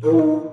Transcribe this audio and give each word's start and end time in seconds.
tere, 0.00 0.49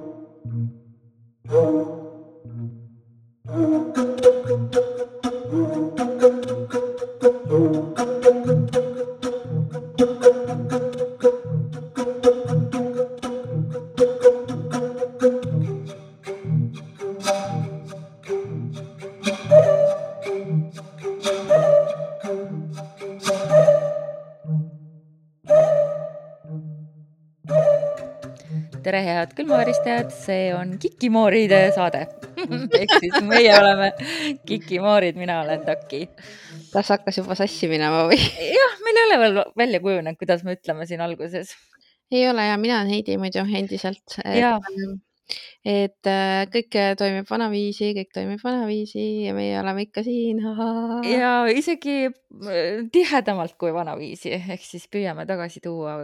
see 30.28 30.52
on 30.56 30.76
Kikimooride 30.82 31.62
saade 31.76 32.04
ehk 32.82 32.94
siis 33.00 33.18
meie 33.26 33.54
oleme 33.56 33.92
Kikimoorid, 34.48 35.18
mina 35.20 35.42
olen 35.44 35.64
Taki. 35.66 36.04
kas 36.74 36.94
hakkas 36.96 37.22
juba 37.22 37.38
sassi 37.40 37.70
minema 37.72 38.06
või? 38.10 38.20
jah, 38.60 38.78
meil 38.86 39.02
ei 39.02 39.08
ole 39.08 39.20
veel 39.24 39.42
välja 39.64 39.82
kujunenud, 39.84 40.20
kuidas 40.20 40.46
me 40.48 40.58
ütleme 40.58 40.88
siin 40.90 41.04
alguses. 41.06 41.56
ei 42.12 42.28
ole 42.30 42.48
ja 42.48 42.58
mina 42.62 42.82
olen 42.82 42.94
Heidi 42.94 43.18
muidu 43.22 43.44
endiselt. 43.46 44.20
et, 44.26 44.98
et 45.66 46.12
äh, 46.12 46.44
kõik 46.54 46.78
toimib 47.00 47.30
vanaviisi, 47.30 47.94
kõik 47.98 48.14
toimib 48.16 48.44
vanaviisi 48.44 49.08
ja 49.28 49.34
meie 49.38 49.58
oleme 49.62 49.88
ikka 49.88 50.04
siin. 50.08 50.44
ja 51.12 51.34
isegi 51.52 51.98
äh, 52.08 52.86
tihedamalt 52.92 53.58
kui 53.60 53.74
vanaviisi, 53.76 54.36
ehk 54.38 54.64
siis 54.64 54.88
püüame 54.92 55.28
tagasi 55.30 55.64
tuua 55.64 56.04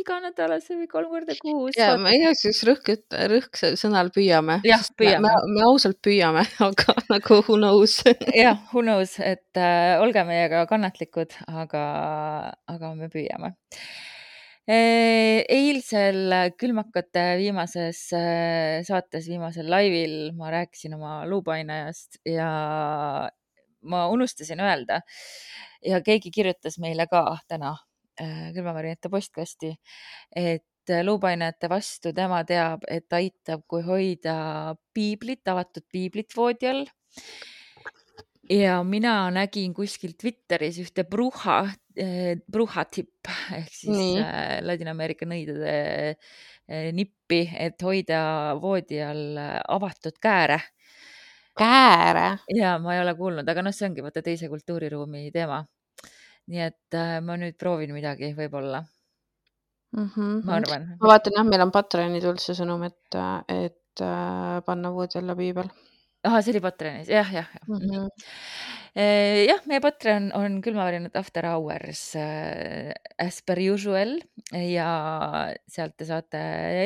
iganädalase 0.00 0.76
või 0.78 0.88
kolm 0.90 1.10
korda 1.12 1.36
kuus. 1.40 1.76
ja 1.78 1.94
ma 2.00 2.12
igaks 2.16 2.44
juhuks 2.46 2.62
rõhk, 2.68 2.92
rõhk 3.32 3.62
sõnal 3.80 4.12
püüame. 4.14 4.60
jah, 4.66 4.84
püüame. 4.98 5.28
Me, 5.28 5.54
me 5.56 5.64
ausalt 5.68 6.00
püüame, 6.04 6.44
aga 6.68 6.96
nagu 7.10 7.40
who 7.42 7.58
knows 7.58 7.98
jah, 8.34 8.60
who 8.72 8.84
knows, 8.84 9.16
et 9.22 9.60
äh, 9.60 9.96
olge 10.02 10.24
meiega 10.28 10.64
kannatlikud, 10.70 11.36
aga, 11.48 11.84
aga 12.70 12.94
me 12.98 13.10
püüame 13.12 13.54
e,. 14.70 14.78
eilsel 15.50 16.52
külmakate 16.60 17.26
viimases 17.40 18.06
äh, 18.16 18.80
saates, 18.86 19.28
viimasel 19.30 19.70
laivil 19.70 20.32
ma 20.38 20.52
rääkisin 20.54 20.96
oma 20.98 21.20
luupainajast 21.28 22.22
ja 22.28 22.50
ma 23.80 24.08
unustasin 24.12 24.60
öelda 24.60 25.00
ja 25.84 26.00
keegi 26.04 26.30
kirjutas 26.34 26.78
meile 26.78 27.06
ka 27.10 27.24
täna 27.48 27.76
Äh, 28.20 28.50
külmavärinate 28.52 29.08
postkasti, 29.08 29.70
et 30.36 30.90
äh, 30.92 31.00
luupainete 31.06 31.70
vastu 31.72 32.10
tema 32.12 32.42
teab, 32.44 32.82
et 32.90 33.08
aitab, 33.16 33.62
kui 33.70 33.80
hoida 33.86 34.74
piiblit, 34.92 35.40
avatud 35.48 35.86
piiblit 35.88 36.36
voodi 36.36 36.68
all. 36.68 36.84
ja 38.50 38.82
mina 38.84 39.14
nägin 39.32 39.72
kuskil 39.72 40.12
Twitteris 40.20 40.82
ühte 40.82 41.06
bruha, 41.08 41.62
äh, 41.96 42.34
bruha 42.44 42.84
tipp 42.92 43.30
ehk 43.56 43.72
siis 43.72 43.96
Nii. 43.96 44.28
Ladina-Ameerika 44.68 45.24
nõidade 45.30 46.18
nippi, 46.92 47.40
et 47.56 47.80
hoida 47.82 48.20
voodi 48.60 49.00
all 49.00 49.40
avatud 49.64 50.20
kääre 50.20 50.60
kääre? 51.56 52.28
ja 52.52 52.76
ma 52.82 52.98
ei 52.98 53.00
ole 53.00 53.16
kuulnud, 53.16 53.48
aga 53.48 53.64
noh, 53.64 53.72
see 53.72 53.88
ongi 53.88 54.04
vaata 54.04 54.20
teise 54.28 54.52
kultuuriruumi 54.52 55.30
teema 55.32 55.64
nii 56.50 56.64
et 56.66 56.98
äh, 56.98 57.18
ma 57.24 57.36
nüüd 57.40 57.58
proovin 57.60 57.92
midagi 57.94 58.32
võib-olla 58.38 58.82
mm. 59.94 60.08
-hmm. 60.08 60.42
ma 60.46 60.58
arvan. 60.58 60.88
ma 60.98 61.14
vaatan 61.14 61.38
jah, 61.38 61.46
meil 61.46 61.66
on 61.66 61.74
Patreoni 61.74 62.22
tulnud 62.22 62.42
see 62.42 62.58
sõnum, 62.58 62.82
et, 62.88 63.20
et 63.54 64.04
äh, 64.06 64.58
panna 64.66 64.92
voodi 64.94 65.20
alla 65.20 65.36
piibel. 65.38 65.70
ahah, 66.26 66.42
see 66.42 66.54
oli 66.54 66.64
Patreonis 66.66 67.10
jah, 67.12 67.30
jah, 67.38 67.48
jah 67.54 67.68
mm. 67.68 67.86
-hmm. 67.86 68.08
jah, 69.46 69.62
meie 69.70 69.82
Patreon 69.84 70.30
on 70.36 70.60
külmavärinad 70.64 71.16
After 71.22 71.46
Hours 71.52 72.02
äh, 72.18 72.90
as 73.18 73.42
per 73.46 73.62
usual 73.62 74.18
ja 74.50 74.90
sealt 75.70 75.96
te 75.96 76.08
saate 76.08 76.40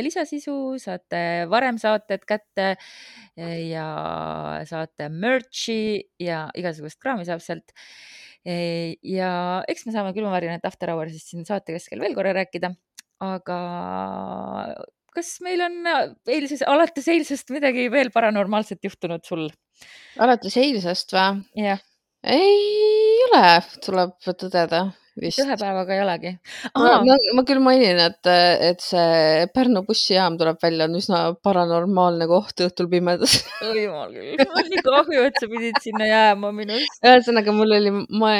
lisasisu, 0.04 0.76
saate 0.78 1.46
varem 1.48 1.80
saated 1.80 2.28
kätte 2.28 2.74
ja 3.36 3.86
saate 4.68 5.08
merch'i 5.08 6.04
ja 6.20 6.50
igasugust 6.54 7.00
kraami 7.00 7.24
saab 7.24 7.40
sealt 7.40 7.72
ja 8.44 9.30
eks 9.70 9.86
me 9.86 9.94
saame 9.94 10.12
külmavärinat 10.16 10.66
After 10.68 10.92
Hours'ist 10.92 11.30
siin 11.32 11.46
saate 11.48 11.76
keskel 11.76 12.02
veel 12.02 12.16
korra 12.16 12.34
rääkida, 12.36 12.74
aga 13.24 13.60
kas 15.14 15.36
meil 15.44 15.62
on 15.64 15.78
äh, 15.88 16.02
eilses, 16.36 16.64
alates 16.68 17.08
eilsest 17.12 17.52
midagi 17.54 17.86
veel 17.92 18.10
paranormaalset 18.14 18.84
juhtunud 18.84 19.24
sul? 19.26 19.46
alates 20.20 20.58
eilsest 20.60 21.14
või? 21.16 21.72
ei 22.24 23.24
ole, 23.30 23.46
tuleb 23.84 24.14
tõdeda 24.26 24.86
vist. 25.20 25.40
ühe 25.42 25.56
päevaga 25.60 25.94
ei 25.94 26.02
olegi. 26.02 26.32
Ma, 26.74 26.92
ma, 27.04 27.16
ma 27.36 27.44
küll 27.46 27.60
mainin, 27.64 28.00
et, 28.02 28.30
et 28.70 28.82
see 28.82 29.44
Pärnu 29.54 29.84
bussijaam 29.86 30.38
tuleb 30.40 30.58
välja, 30.62 30.88
on 30.88 30.98
üsna 30.98 31.20
paranormaalne 31.44 32.28
koht 32.30 32.64
õhtul 32.64 32.88
pimedas 32.92 33.36
oi 33.68 33.84
jumal 33.84 34.14
küll, 34.14 34.34
mul 34.40 34.62
on 34.62 34.70
nii 34.72 34.84
kahju, 34.86 35.26
et 35.28 35.40
sa 35.40 35.50
pidid 35.50 35.80
sinna 35.84 36.08
jääma 36.08 36.52
minust. 36.56 36.98
ühesõnaga, 37.02 37.54
mul 37.56 37.76
oli 37.78 37.92
ma, 37.94 38.32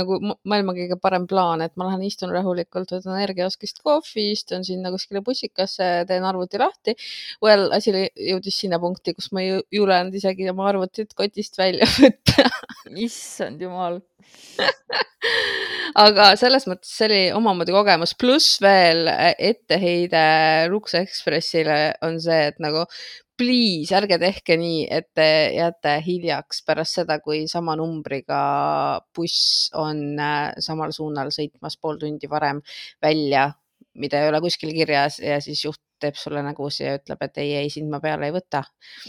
nagu 0.00 0.20
maailma 0.22 0.76
kõige 0.78 1.00
parem 1.02 1.26
plaan, 1.30 1.64
et 1.66 1.74
ma 1.80 1.88
lähen 1.90 2.06
istun 2.08 2.34
rahulikult, 2.34 2.94
võtan 2.96 3.16
energiaoskist 3.18 3.82
kohvi, 3.86 4.30
istun 4.36 4.66
sinna 4.66 4.92
kuskile 4.94 5.24
bussikasse, 5.26 5.90
teen 6.08 6.26
arvuti 6.26 6.60
lahti. 6.60 6.96
Well, 7.44 7.68
asi 7.76 7.92
jõudis 7.94 8.60
sinna 8.62 8.80
punkti, 8.82 9.14
kus 9.16 9.30
ma 9.34 9.44
ei 9.44 9.58
julenud 9.74 10.14
isegi 10.16 10.48
oma 10.50 10.68
arvutit 10.70 11.14
kotist 11.18 11.58
välja 11.60 11.88
võtta 11.98 12.46
issand 13.00 13.60
jumal 13.62 14.00
aga 15.98 16.34
selles 16.40 16.66
mõttes 16.70 16.92
see 16.96 17.08
oli 17.08 17.22
omamoodi 17.36 17.74
kogemus, 17.74 18.14
pluss 18.18 18.60
veel 18.62 19.08
etteheide 19.10 20.22
Lux 20.70 20.94
Expressile 20.98 21.80
on 22.06 22.20
see, 22.22 22.46
et 22.52 22.60
nagu 22.62 22.84
please 23.40 23.94
ärge 23.96 24.18
tehke 24.20 24.56
nii, 24.60 24.82
et 24.92 25.08
te 25.16 25.28
jääte 25.56 25.94
hiljaks 26.04 26.60
pärast 26.66 27.00
seda, 27.00 27.16
kui 27.24 27.46
sama 27.48 27.76
numbriga 27.78 28.40
buss 29.16 29.70
on 29.80 30.20
äh, 30.20 30.50
samal 30.60 30.92
suunal 30.92 31.32
sõitmas 31.32 31.78
pool 31.80 31.96
tundi 32.02 32.28
varem 32.28 32.60
välja, 33.02 33.48
mida 33.96 34.20
ei 34.20 34.28
ole 34.28 34.42
kuskil 34.44 34.74
kirjas. 34.76 35.18
Ja 35.24 35.40
siis 35.40 35.64
juht 35.64 35.80
teeb 36.00 36.20
sulle 36.20 36.44
nägusid 36.44 36.86
ja 36.86 36.98
ütleb, 37.00 37.24
et 37.24 37.40
ei, 37.40 37.56
ei 37.62 37.72
sind 37.72 37.88
ma 37.92 38.00
peale 38.04 38.28
ei 38.28 38.36
võta. 38.36 38.62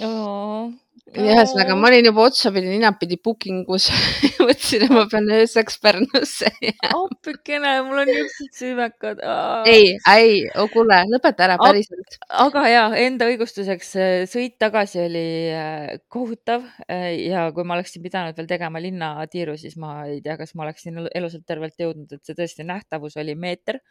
Oh 0.07 0.71
ühesõnaga, 1.11 1.75
ma 1.75 1.89
olin 1.89 2.07
juba 2.07 2.23
otsapidi 2.29 2.69
ninapidi 2.71 3.17
booking 3.23 3.67
us 3.71 3.89
mõtlesin, 4.45 4.85
et 4.85 4.93
ma 4.93 5.03
pean 5.11 5.27
ööseks 5.35 5.77
Pärnusse 5.83 6.51
jääma. 6.63 6.91
appikene, 7.01 7.73
mul 7.87 8.03
on 8.03 8.09
niisugused 8.09 8.55
süümekad. 8.59 9.23
ei, 9.67 9.97
ei, 10.13 10.37
oh 10.55 10.69
kuule, 10.71 11.01
lõpeta 11.11 11.47
ära 11.47 11.57
päriselt. 11.61 12.17
aga 12.45 12.63
ja 12.71 12.85
enda 13.01 13.27
õigustuseks 13.31 13.91
äh, 13.99 14.13
sõit 14.31 14.55
tagasi 14.61 15.01
oli 15.03 15.25
äh, 15.51 15.89
kohutav 16.11 16.63
äh, 16.87 17.09
ja 17.27 17.47
kui 17.55 17.67
ma 17.67 17.75
oleksin 17.77 18.03
pidanud 18.05 18.37
veel 18.37 18.49
tegema 18.49 18.81
linnatiiru, 18.83 19.57
siis 19.59 19.75
ma 19.81 20.05
ei 20.07 20.21
tea, 20.23 20.37
kas 20.39 20.55
ma 20.55 20.67
oleksin 20.67 21.03
elusalt 21.11 21.45
tervelt 21.47 21.75
jõudnud, 21.79 22.15
et 22.15 22.23
see 22.23 22.37
tõesti 22.37 22.67
nähtavus 22.67 23.19
oli 23.19 23.35
meeter 23.35 23.81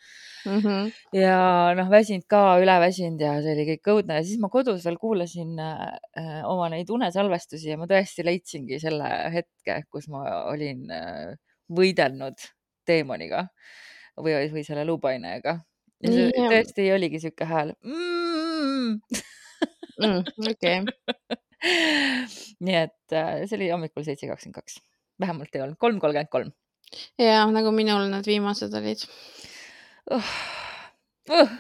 mm. 0.47 0.59
-hmm. 0.59 0.91
ja 1.21 1.39
noh, 1.77 1.91
väsinud 1.93 2.25
ka, 2.31 2.43
üleväsinud 2.63 3.21
ja 3.21 3.37
see 3.45 3.55
oli 3.57 3.69
kõik 3.75 3.93
õudne 3.95 4.21
ja 4.21 4.25
siis 4.27 4.41
ma 4.41 4.49
kodus 4.53 4.85
veel 4.87 4.99
kuulasin 5.01 5.59
äh, 5.61 6.41
oma 6.49 6.71
neid 6.73 6.90
unesalvestusi 6.93 7.73
ja 7.73 7.79
ma 7.81 7.89
tõesti 7.91 8.25
leidsingi 8.27 8.81
selle 8.83 9.09
hetke, 9.35 9.83
kus 9.93 10.09
ma 10.13 10.25
olin 10.51 10.91
äh, 10.95 11.35
võidelnud 11.71 12.41
teemoniga 12.89 13.45
või, 14.21 14.35
või 14.53 14.65
selle 14.67 14.85
luupainega. 14.89 15.57
ja 16.03 16.13
see 16.13 16.29
mm, 16.31 16.49
tõesti 16.53 16.89
oligi 16.95 17.23
sihuke 17.23 17.49
hääl 17.49 17.75
mm.. 17.85 19.01
mm, 20.01 20.49
okei. 20.53 20.81
nii 22.67 22.79
et 22.83 23.17
äh, 23.17 23.35
see 23.47 23.59
oli 23.59 23.71
hommikul 23.73 24.07
seitse 24.07 24.29
kakskümmend 24.31 24.61
kaks, 24.63 24.81
vähemalt 25.21 25.55
ei 25.55 25.65
olnud, 25.67 25.81
kolm 25.81 26.01
kolmkümmend 26.03 26.33
kolm. 26.33 26.55
ja 27.21 27.45
nagu 27.53 27.73
minul 27.77 28.09
need 28.13 28.31
viimased 28.31 28.75
olid 28.81 29.07
uh,. 30.11 30.33
Uh, 31.31 31.51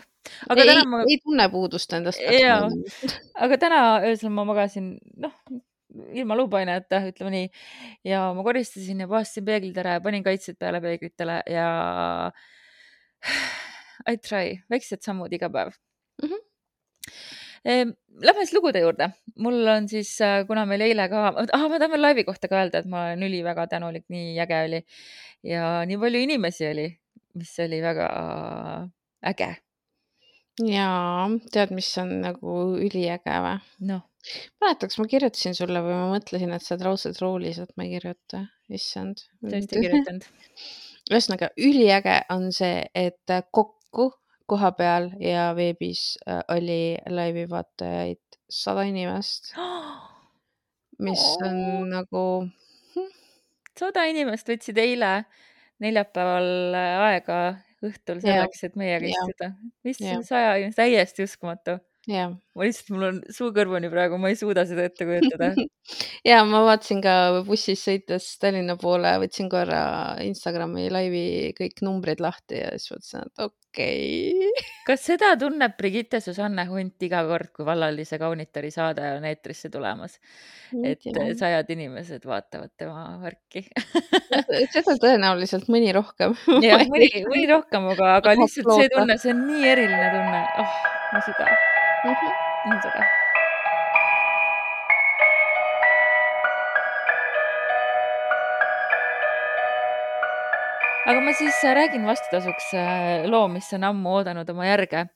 aga 0.48 0.62
ei, 0.62 0.68
täna 0.68 0.84
ma. 0.88 1.02
ei 1.08 1.18
tunne 1.22 1.48
puudust 1.52 1.92
endast. 1.96 2.22
jaa, 2.34 2.68
aga 3.44 3.58
täna 3.60 3.82
öösel 4.08 4.32
ma 4.34 4.44
magasin, 4.48 4.92
noh, 5.20 5.34
ilma 6.14 6.36
luupaineta, 6.38 7.02
ütleme 7.10 7.32
nii. 7.34 7.48
ja 8.06 8.28
ma 8.36 8.44
koristasin 8.46 9.02
ja 9.04 9.08
puhastasin 9.10 9.46
peeglid 9.48 9.80
ära 9.82 9.96
ja 9.98 10.04
panin 10.04 10.26
kaitsed 10.26 10.58
peale 10.60 10.82
peeglitele 10.84 11.40
ja. 11.50 11.70
I 14.10 14.16
try, 14.16 14.60
väiksed 14.72 15.02
sammud 15.04 15.32
iga 15.36 15.50
päev 15.52 15.74
mm. 16.22 16.28
-hmm. 16.30 16.46
Lähme 18.24 18.44
siis 18.46 18.54
lugude 18.56 18.80
juurde. 18.80 19.10
mul 19.38 19.66
on 19.68 19.88
siis, 19.88 20.20
äh, 20.20 20.46
kuna 20.46 20.64
meil 20.66 20.80
eile 20.80 21.08
ka 21.08 21.26
ah,, 21.28 21.68
ma 21.68 21.78
tahan 21.78 21.90
veel 21.90 22.02
laivi 22.02 22.24
kohta 22.24 22.48
ka 22.48 22.56
öelda, 22.56 22.78
et 22.78 22.86
ma 22.86 23.04
olen 23.04 23.22
üliväga 23.22 23.66
tänulik, 23.66 24.04
nii 24.08 24.38
äge 24.40 24.62
oli 24.64 24.80
ja 25.42 25.84
nii 25.86 25.98
palju 25.98 26.20
inimesi 26.20 26.66
oli, 26.70 26.86
mis 27.34 27.58
oli 27.60 27.82
väga 27.82 28.08
äge 29.32 29.56
jaa, 30.68 31.26
tead, 31.52 31.74
mis 31.76 31.90
on 32.02 32.16
nagu 32.24 32.56
üliäge 32.80 33.40
või? 33.44 33.56
noh, 33.88 34.04
mäletaks, 34.62 34.98
ma 35.00 35.08
kirjutasin 35.10 35.56
sulle 35.56 35.82
või 35.84 35.96
ma 35.96 36.06
mõtlesin, 36.12 36.52
et 36.54 36.64
sa 36.64 36.74
oled 36.74 36.86
raudselt 36.88 37.20
roolis, 37.22 37.60
et 37.62 37.72
ma 37.76 37.86
ei 37.86 37.94
kirjuta, 37.96 38.44
issand. 38.72 39.24
tõesti 39.44 39.78
ei 39.78 39.86
kirjutanud. 39.86 40.28
ühesõnaga, 41.10 41.50
üliäge 41.58 42.20
on 42.34 42.50
see, 42.54 42.84
et 42.94 43.36
kokku 43.50 44.10
koha 44.50 44.72
peal 44.74 45.10
ja 45.22 45.50
veebis 45.54 46.16
äh, 46.26 46.42
oli 46.50 46.96
laivi 47.10 47.46
vaatajaid 47.50 48.40
sada 48.50 48.84
inimest, 48.88 49.52
mis 51.06 51.22
on 51.46 51.60
Oo. 51.60 51.84
nagu 51.88 52.24
sada 53.78 54.04
inimest 54.10 54.50
võtsid 54.50 54.78
eile 54.82 55.12
neljapäeval 55.80 56.50
äh, 56.76 57.02
aega 57.08 57.40
õhtul 57.84 58.20
selleks, 58.24 58.64
et 58.68 58.76
meiega 58.80 59.08
istuda. 59.10 59.52
mis 59.86 60.00
saja 60.28 60.70
täiesti 60.76 61.24
uskumatu. 61.26 61.78
Jah 62.08 62.32
ma 62.60 62.66
lihtsalt, 62.66 62.90
mul 62.92 63.06
on 63.06 63.18
suu 63.32 63.52
kõrvuni 63.56 63.88
praegu, 63.92 64.18
ma 64.20 64.30
ei 64.32 64.36
suuda 64.38 64.66
seda 64.68 64.84
ette 64.88 65.06
kujutada. 65.08 65.52
ja 66.28 66.40
ma 66.48 66.60
vaatasin 66.66 67.00
ka 67.04 67.14
bussis 67.46 67.80
sõites 67.86 68.26
Tallinna 68.42 68.76
poole, 68.80 69.12
võtsin 69.22 69.48
korra 69.52 69.82
Instagrami 70.24 70.88
laivi 70.92 71.22
kõik 71.56 71.80
numbrid 71.86 72.20
lahti 72.22 72.60
ja 72.60 72.74
siis 72.74 72.92
mõtlesin, 72.92 73.30
et 73.30 73.44
okei 73.46 74.34
okay. 74.34 74.66
kas 74.90 75.06
seda 75.08 75.32
tunneb 75.40 75.76
Brigitte 75.78 76.20
Susanne 76.24 76.66
Hunt 76.68 77.06
iga 77.06 77.22
kord, 77.28 77.52
kui 77.54 77.68
vallalise 77.68 78.18
kaunitari 78.20 78.72
saade 78.74 79.14
on 79.16 79.28
eetrisse 79.30 79.70
tulemas? 79.72 80.18
et 80.86 81.02
sajad 81.38 81.70
inimesed 81.74 82.22
vaatavad 82.28 82.70
tema 82.78 83.16
värki 83.22 83.64
seda 84.70 84.94
tõenäoliselt 85.02 85.66
mõni 85.72 85.90
rohkem. 85.96 86.36
jah, 86.66 86.84
mõni, 86.92 87.10
mõni 87.26 87.48
rohkem, 87.50 87.90
aga, 87.96 88.14
aga 88.20 88.38
lihtsalt 88.42 88.74
see 88.76 88.94
tunne, 88.94 89.18
see 89.22 89.34
on 89.34 89.44
nii 89.48 89.74
eriline 89.74 90.14
tunne. 90.18 90.46
oh, 90.62 90.80
nii 91.14 91.28
sügav 91.30 91.69
-hmm. 92.04 92.70
nii 92.70 92.80
sügav. 92.84 93.04
aga 101.10 101.20
ma 101.20 101.32
siis 101.32 101.64
äh, 101.64 101.74
räägin 101.74 102.06
vastutasuks 102.06 102.74
äh, 102.74 103.26
loo, 103.26 103.48
mis 103.48 103.72
on 103.72 103.84
ammu 103.84 104.16
oodanud 104.16 104.48
oma 104.50 104.66
järge. 104.66 105.06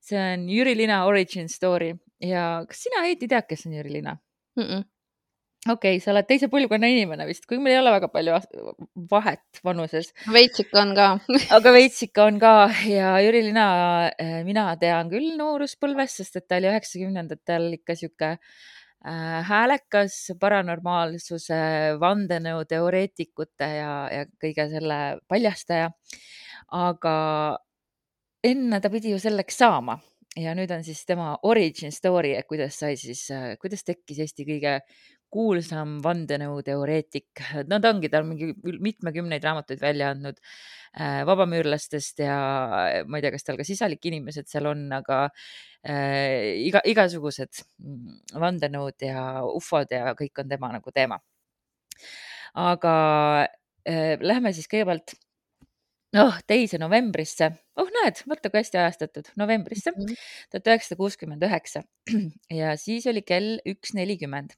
see 0.00 0.18
on 0.34 0.48
Jüri 0.48 0.76
Lina 0.76 1.04
origin 1.04 1.48
story 1.48 1.94
ja 2.20 2.64
kas 2.68 2.82
sina, 2.82 3.02
Heiti, 3.02 3.28
tead, 3.28 3.46
kes 3.48 3.66
on 3.66 3.72
Jüri 3.72 3.92
Lina 3.92 4.16
mm? 4.56 4.62
-mm 4.62 4.97
okei 5.66 5.96
okay,, 5.96 6.00
sa 6.02 6.12
oled 6.12 6.26
teise 6.28 6.48
põlvkonna 6.52 6.88
inimene 6.92 7.26
vist, 7.28 7.46
kuigi 7.48 7.62
meil 7.62 7.76
ei 7.76 7.80
ole 7.80 7.92
väga 7.96 8.08
palju 8.12 8.38
vahet 9.10 9.60
vanuses. 9.66 10.12
veits 10.32 10.62
ikka 10.62 10.82
on 10.84 10.94
ka 10.96 11.08
aga 11.58 11.74
veits 11.74 12.02
ikka 12.06 12.26
on 12.30 12.40
ka 12.42 12.54
ja 12.86 13.16
Jüri 13.24 13.42
Lina, 13.48 13.68
äh, 14.14 14.40
mina 14.46 14.70
tean 14.80 15.10
küll 15.12 15.34
nooruspõlvest, 15.40 16.22
sest 16.22 16.40
et 16.40 16.48
ta 16.48 16.60
oli 16.60 16.70
üheksakümnendatel 16.70 17.72
ikka 17.80 17.96
sihuke 17.98 18.30
äh, 18.36 19.38
häälekas 19.50 20.20
paranormaalsuse, 20.40 21.62
vandenõuteoreetikute 22.02 23.72
ja, 23.80 23.94
ja 24.14 24.28
kõige 24.38 24.68
selle 24.70 25.00
paljastaja. 25.28 25.90
aga 26.76 27.16
enne 28.44 28.78
ta 28.80 28.90
pidi 28.92 29.10
ju 29.10 29.18
selleks 29.18 29.58
saama 29.58 29.98
ja 30.38 30.54
nüüd 30.56 30.70
on 30.74 30.84
siis 30.86 31.00
tema 31.08 31.32
origin 31.46 31.92
story, 31.94 32.34
et 32.38 32.46
kuidas 32.46 32.78
sai 32.78 32.96
siis, 33.00 33.26
äh, 33.34 33.54
kuidas 33.60 33.84
tekkis 33.86 34.20
Eesti 34.24 34.46
kõige 34.48 34.78
kuulsam 35.32 35.98
vandenõuteoreetik, 36.04 37.42
no 37.68 37.78
ta 37.84 37.92
ongi, 37.94 38.10
ta 38.12 38.22
on 38.22 38.30
mingi 38.32 38.78
mitmekümneid 38.84 39.44
raamatuid 39.44 39.80
välja 39.82 40.12
andnud 40.14 40.38
äh, 40.40 41.22
vabamüürlastest 41.28 42.22
ja 42.24 42.38
ma 43.06 43.20
ei 43.20 43.26
tea, 43.26 43.32
kas 43.34 43.46
tal 43.46 43.60
ka 43.60 43.66
sisalik 43.68 44.04
inimesed 44.08 44.48
seal 44.50 44.70
on, 44.70 44.86
aga 44.98 45.24
äh, 45.28 46.56
iga, 46.68 46.82
igasugused 46.88 47.62
mm, 47.78 48.20
vandenõud 48.40 49.08
ja 49.08 49.44
ufod 49.52 49.92
ja 49.94 50.14
kõik 50.18 50.44
on 50.44 50.52
tema 50.54 50.72
nagu 50.78 50.94
teema. 50.94 51.20
aga 52.58 52.92
äh, 53.88 54.16
lähme 54.20 54.52
siis 54.56 54.68
kõigepealt 54.70 55.14
noh, 56.16 56.38
teise 56.48 56.78
novembrisse, 56.80 57.50
oh 57.80 57.90
näed, 58.00 58.22
vaata 58.30 58.50
kui 58.52 58.62
hästi 58.62 58.80
ajastatud, 58.80 59.32
novembrisse 59.40 59.92
Mhm. 59.92 60.14
tuhat 60.50 60.70
üheksasada 60.72 60.98
kuuskümmend 61.00 61.44
üheksa 61.44 61.82
ja 62.60 62.76
siis 62.80 63.06
oli 63.06 63.22
kell 63.22 63.58
üks 63.66 63.94
nelikümmend. 63.94 64.56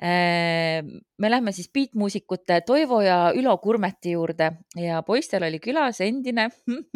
Me 0.00 1.30
lähme 1.30 1.52
siis 1.52 1.68
beatmuusikute 1.68 2.62
Toivo 2.64 3.02
ja 3.04 3.34
Ülo 3.36 3.52
Kurmeti 3.60 4.14
juurde 4.14 4.46
ja 4.80 5.02
poistel 5.04 5.44
oli 5.44 5.58
külas 5.60 6.00
endine 6.00 6.46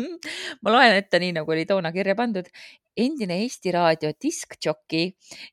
ma 0.62 0.73
loen 0.73 0.97
ette 0.97 1.21
nii, 1.21 1.35
nagu 1.37 1.53
oli 1.53 1.67
toona 1.69 1.93
kirja 1.93 2.15
pandud, 2.17 2.49
endine 2.97 3.43
Eesti 3.43 3.75
Raadio 3.77 4.15
diskjoki 4.17 5.11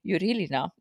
Jüri 0.07 0.31
Lina 0.37 0.63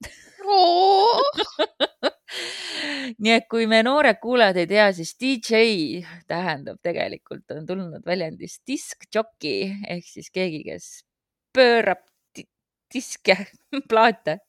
nii 3.19 3.35
et 3.35 3.49
kui 3.51 3.67
me 3.71 3.81
noored 3.87 4.21
kuulajad 4.23 4.61
ei 4.63 4.69
tea, 4.71 4.87
siis 4.95 5.15
DJ 5.21 6.05
tähendab 6.31 6.79
tegelikult, 6.85 7.47
on 7.57 7.67
tulnud 7.67 8.07
väljendist 8.07 8.63
diskjoki 8.69 9.57
ehk 9.91 10.07
siis 10.07 10.31
keegi, 10.35 10.63
kes 10.71 10.91
pöörab 11.57 12.05
diske, 12.95 13.37
plaate. 13.91 14.41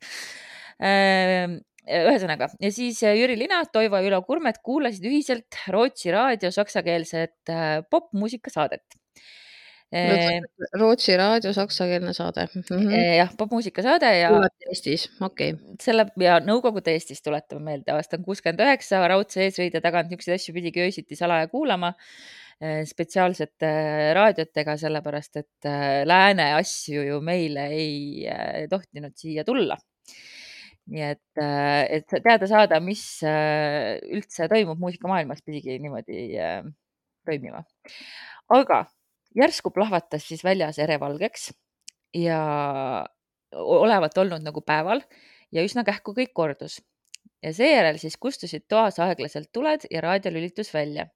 Ehm, 1.90 2.08
ühesõnaga 2.12 2.52
ja 2.62 2.70
siis 2.74 3.00
Jüri 3.02 3.36
Lina, 3.40 3.64
Toivo 3.74 3.98
ja 3.98 4.06
Ülo 4.06 4.22
Kurmet 4.26 4.60
kuulasid 4.66 5.06
ühiselt 5.10 5.58
Rootsi 5.74 6.12
raadio 6.14 6.52
saksakeelset 6.54 7.50
äh, 7.50 7.80
popmuusikasaadet 7.90 9.00
Rootsi 10.80 11.18
raadio 11.20 11.52
saksakeelne 11.54 12.14
saade 12.14 12.46
mm. 12.54 12.62
-hmm. 12.70 12.94
jah, 13.18 13.34
popmuusikasaade 13.38 14.12
ja. 14.20 14.30
Eestis, 14.70 15.10
okei 15.22 15.54
okay.. 15.54 15.76
selle 15.82 16.06
ja 16.22 16.38
Nõukogude 16.40 16.94
Eestis 16.94 17.22
tuletame 17.26 17.66
meelde, 17.72 17.92
aasta 17.92 18.16
on 18.20 18.24
kuuskümmend 18.30 18.64
üheksa, 18.64 19.02
raudse 19.12 19.44
eesriide 19.50 19.82
tagant 19.82 20.08
niisuguseid 20.08 20.40
asju 20.40 20.56
pidigi 20.56 20.86
öösiti 20.86 21.20
salaja 21.20 21.50
kuulama 21.52 21.94
spetsiaalsete 22.86 23.70
raadiotega, 24.14 24.78
sellepärast 24.78 25.40
et 25.42 25.70
lääne 26.06 26.52
asju 26.60 27.02
ju 27.08 27.22
meile 27.26 27.66
ei 27.74 28.68
tohtinud 28.70 29.18
siia 29.18 29.44
tulla. 29.44 29.78
Nii 30.90 31.04
et, 31.06 31.42
et 31.42 32.16
teada 32.24 32.48
saada, 32.50 32.80
mis 32.84 33.04
üldse 33.24 34.48
toimub 34.52 34.80
muusikamaailmas, 34.82 35.44
pidigi 35.46 35.78
niimoodi 35.80 36.24
toimima. 37.26 37.64
aga 38.50 38.86
järsku 39.38 39.72
plahvatas 39.72 40.26
siis 40.28 40.44
väljas 40.44 40.80
ere 40.82 41.00
valgeks 41.00 41.52
ja 42.18 42.40
olevat 43.52 44.18
olnud 44.18 44.44
nagu 44.44 44.62
päeval 44.62 45.04
ja 45.52 45.64
üsna 45.64 45.84
kähku 45.88 46.16
kõik 46.18 46.34
kordus. 46.34 46.82
ja 47.44 47.54
seejärel 47.54 47.98
siis 47.98 48.18
kustusid 48.22 48.68
toas 48.70 49.00
aeglaselt 49.00 49.50
tuled 49.54 49.88
ja 49.92 50.02
raadio 50.02 50.32
lülitus 50.32 50.74
välja. 50.74 51.08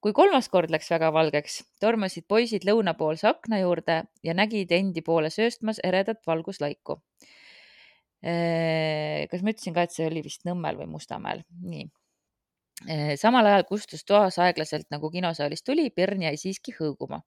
kui 0.00 0.12
kolmas 0.12 0.48
kord 0.48 0.70
läks 0.70 0.90
väga 0.90 1.12
valgeks, 1.12 1.64
tormasid 1.80 2.26
poisid 2.28 2.64
lõunapoolse 2.64 3.28
akna 3.28 3.58
juurde 3.58 4.04
ja 4.22 4.34
nägid 4.34 4.72
endi 4.72 5.02
poole 5.02 5.30
sööstmas 5.30 5.80
eredat 5.84 6.26
valguslaiku. 6.26 7.00
Kas 8.22 9.42
ma 9.44 9.52
ütlesin 9.52 9.74
ka, 9.76 9.84
et 9.86 9.94
see 9.94 10.06
oli 10.08 10.22
vist 10.24 10.46
Nõmmel 10.48 10.80
või 10.80 10.90
Mustamäel? 10.96 11.44
nii 11.62 11.86
samal 13.16 13.46
ajal 13.46 13.64
kustus 13.64 14.04
toas 14.04 14.38
aeglaselt 14.38 14.90
nagu 14.90 15.10
kinosaalis 15.10 15.62
tuli, 15.64 15.90
pirn 15.90 16.22
jäi 16.22 16.36
siiski 16.36 16.74
hõõguma. 16.76 17.22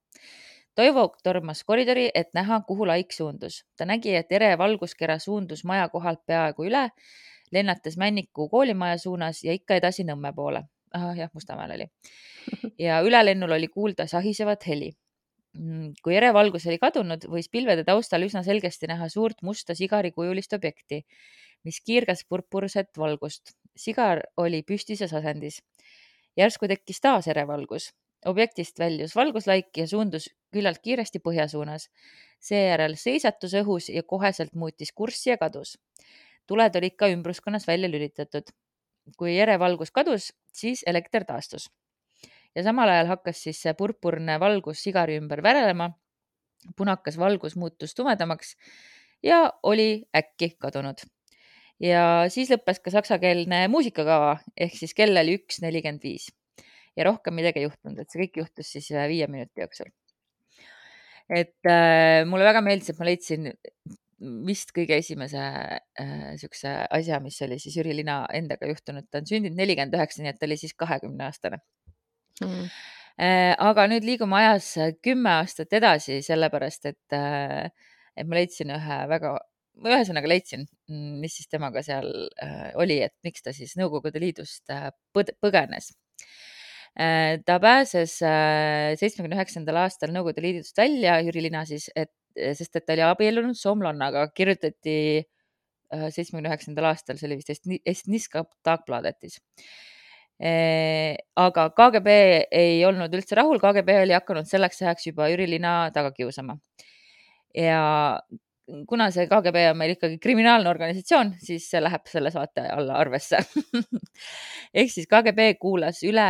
Toivo 0.75 1.07
tormas 1.23 1.63
koridori, 1.63 2.09
et 2.15 2.29
näha, 2.33 2.61
kuhu 2.67 2.85
laik 2.87 3.11
suundus. 3.11 3.65
ta 3.77 3.85
nägi, 3.85 4.15
et 4.15 4.31
ere 4.31 4.57
valguskera 4.57 5.19
suundus 5.19 5.63
maja 5.65 5.89
kohalt 5.89 6.21
peaaegu 6.25 6.65
üle, 6.69 6.89
lennates 7.51 7.97
Männiku 7.97 8.49
koolimaja 8.49 8.97
suunas 8.97 9.43
ja 9.43 9.53
ikka 9.53 9.75
edasi 9.75 10.03
Nõmme 10.03 10.33
poole. 10.35 10.63
ahah, 10.93 11.17
jah, 11.17 11.29
Mustamäel 11.33 11.71
oli. 11.71 11.87
ja 12.79 13.01
ülelennul 13.01 13.51
oli 13.51 13.67
kuulda 13.67 14.07
sahisevat 14.07 14.67
heli. 14.67 14.91
Mm, 15.59 15.91
kui 16.03 16.15
ere 16.15 16.31
valgus 16.31 16.65
oli 16.69 16.77
kadunud, 16.79 17.25
võis 17.27 17.49
pilvede 17.51 17.83
taustal 17.83 18.23
üsna 18.23 18.43
selgesti 18.45 18.87
näha 18.87 19.09
suurt 19.11 19.41
musta 19.43 19.75
sigarikujulist 19.75 20.53
objekti, 20.55 21.03
mis 21.67 21.81
kiirgas 21.83 22.23
purpurset 22.29 22.95
valgust 22.97 23.57
sigar 23.79 24.21
oli 24.37 24.61
püstises 24.63 25.13
asendis. 25.13 25.61
järsku 26.37 26.67
tekkis 26.67 27.01
taas 27.01 27.27
erevalgus. 27.27 27.93
objektist 28.25 28.79
väljus 28.79 29.15
valguslaik 29.15 29.77
ja 29.77 29.87
suundus 29.87 30.29
küllalt 30.53 30.79
kiiresti 30.83 31.19
põhja 31.19 31.47
suunas. 31.47 31.89
seejärel 32.39 32.95
seisatus 32.95 33.53
õhus 33.53 33.89
ja 33.93 34.03
koheselt 34.03 34.53
muutis 34.55 34.91
kurssi 34.91 35.29
ja 35.29 35.37
kadus. 35.37 35.77
tuled 36.47 36.75
olid 36.75 36.95
ka 36.95 37.07
ümbruskonnas 37.07 37.67
välja 37.67 37.89
lülitatud. 37.89 38.43
kui 39.17 39.37
erevalgus 39.39 39.91
kadus, 39.91 40.33
siis 40.53 40.83
elekter 40.87 41.25
taastus. 41.25 41.69
Ja 42.55 42.63
samal 42.65 42.89
ajal 42.89 43.13
hakkas 43.13 43.43
siis 43.45 43.61
see 43.61 43.73
purpurne 43.77 44.39
valgus 44.39 44.83
sigari 44.83 45.19
ümber 45.21 45.43
värelema. 45.43 45.91
punakas 46.75 47.17
valgus 47.17 47.55
muutus 47.55 47.95
tumedamaks 47.95 48.55
ja 49.23 49.53
oli 49.63 50.03
äkki 50.15 50.57
kadunud 50.59 51.05
ja 51.79 52.03
siis 52.27 52.51
lõppes 52.51 52.81
ka 52.83 52.91
saksakeelne 52.91 53.67
muusikakava 53.71 54.37
ehk 54.57 54.75
siis 54.75 54.93
kell 54.93 55.15
oli 55.17 55.37
üks 55.39 55.61
nelikümmend 55.63 56.03
viis 56.03 56.27
ja 56.97 57.07
rohkem 57.07 57.37
midagi 57.39 57.61
ei 57.61 57.69
juhtunud, 57.69 57.99
et 58.01 58.11
see 58.11 58.25
kõik 58.25 58.41
juhtus 58.43 58.73
siis 58.75 58.91
viie 58.91 59.27
minuti 59.31 59.63
jooksul. 59.63 59.91
et 61.29 61.69
äh, 61.69 62.25
mulle 62.27 62.47
väga 62.47 62.61
meeldis, 62.65 62.89
et 62.91 62.99
ma 62.99 63.07
leidsin 63.07 63.51
vist 64.47 64.73
kõige 64.75 64.97
esimese 64.99 65.39
äh, 65.39 66.31
siukse 66.41 66.73
asja, 66.91 67.21
mis 67.23 67.39
oli 67.45 67.59
siis 67.61 67.77
Jüri 67.79 67.95
Lina 67.95 68.25
endaga 68.33 68.67
juhtunud. 68.67 69.07
ta 69.11 69.21
on 69.21 69.29
sündinud 69.29 69.55
nelikümmend 69.57 69.95
üheksa, 69.95 70.23
nii 70.23 70.33
et 70.33 70.41
ta 70.41 70.49
oli 70.49 70.57
siis 70.59 70.75
kahekümne 70.75 71.29
aastane 71.29 71.61
mm.. 72.45 72.71
Äh, 73.19 73.51
aga 73.59 73.83
nüüd 73.91 74.05
liigume 74.07 74.37
ajas 74.39 74.69
kümme 75.03 75.33
aastat 75.41 75.73
edasi, 75.75 76.21
sellepärast 76.23 76.85
et, 76.87 77.15
äh, 77.15 77.67
et 78.15 78.27
ma 78.29 78.37
leidsin 78.37 78.71
ühe 78.71 78.99
väga, 79.11 79.33
ühesõnaga 79.83 80.29
leidsin, 80.31 80.63
mis 81.19 81.35
siis 81.35 81.49
temaga 81.51 81.83
seal 81.83 82.07
äh, 82.39 82.69
oli, 82.79 83.01
et 83.03 83.15
miks 83.27 83.43
ta 83.43 83.51
siis 83.55 83.75
Nõukogude 83.79 84.21
Liidust 84.23 84.71
äh, 84.71 84.87
põgenes 85.15 85.91
äh, 86.95 87.41
ta 87.43 87.59
pääses 87.59 88.21
äh, 88.23 88.95
seitsmekümne 88.99 89.35
üheksandal 89.35 89.83
aastal 89.83 90.15
Nõukogude 90.15 90.45
Liidust 90.45 90.79
välja, 90.79 91.19
Jüri 91.27 91.43
Lina 91.49 91.65
siis, 91.67 91.89
et 91.99 92.13
sest 92.55 92.75
et 92.79 92.85
ta 92.87 92.95
oli 92.95 93.03
abiellunud 93.03 93.57
soomlannaga, 93.57 94.27
kirjutati 94.35 94.97
äh, 95.19 96.07
seitsmekümne 96.13 96.51
üheksandal 96.51 96.91
aastal, 96.91 97.19
see 97.19 97.29
oli 97.29 97.39
vist 97.41 97.51
Estniska 97.83 98.45
Dagbladetis. 98.65 99.39
Äh, 100.39 101.17
aga 101.35 101.65
KGB 101.75 102.11
ei 102.55 102.77
olnud 102.87 103.11
üldse 103.11 103.35
rahul, 103.35 103.59
KGB 103.59 103.97
oli 104.05 104.15
hakanud 104.15 104.47
selleks 104.47 104.79
ajaks 104.85 105.09
juba 105.09 105.27
Jüri 105.27 105.49
Lina 105.51 105.89
taga 105.91 106.13
kiusama. 106.15 106.55
ja 107.51 107.81
kuna 108.87 109.09
see 109.11 109.25
KGB 109.27 109.65
on 109.73 109.77
meil 109.81 109.95
ikkagi 109.97 110.15
kriminaalne 110.23 110.69
organisatsioon, 110.71 111.33
siis 111.43 111.67
see 111.71 111.81
läheb 111.83 112.07
selle 112.07 112.31
saate 112.31 112.69
alla 112.71 112.95
arvesse. 113.01 113.41
Ehk 114.79 114.93
siis 114.93 115.09
KGB 115.11 115.51
kuulas 115.59 116.03
üle 116.07 116.29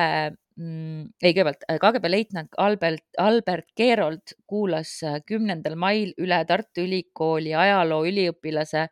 mm,, 0.57 1.05
ei 1.21 1.33
kõigepealt 1.35 1.69
KGB 1.85 2.09
leitnant 2.09 2.59
Albert, 2.65 3.05
Albert 3.21 3.69
Keerold 3.77 4.37
kuulas 4.49 4.99
kümnendal 5.29 5.77
mail 5.77 6.15
üle 6.17 6.41
Tartu 6.49 6.87
Ülikooli 6.87 7.53
ajaloo 7.53 8.07
üliõpilase 8.09 8.87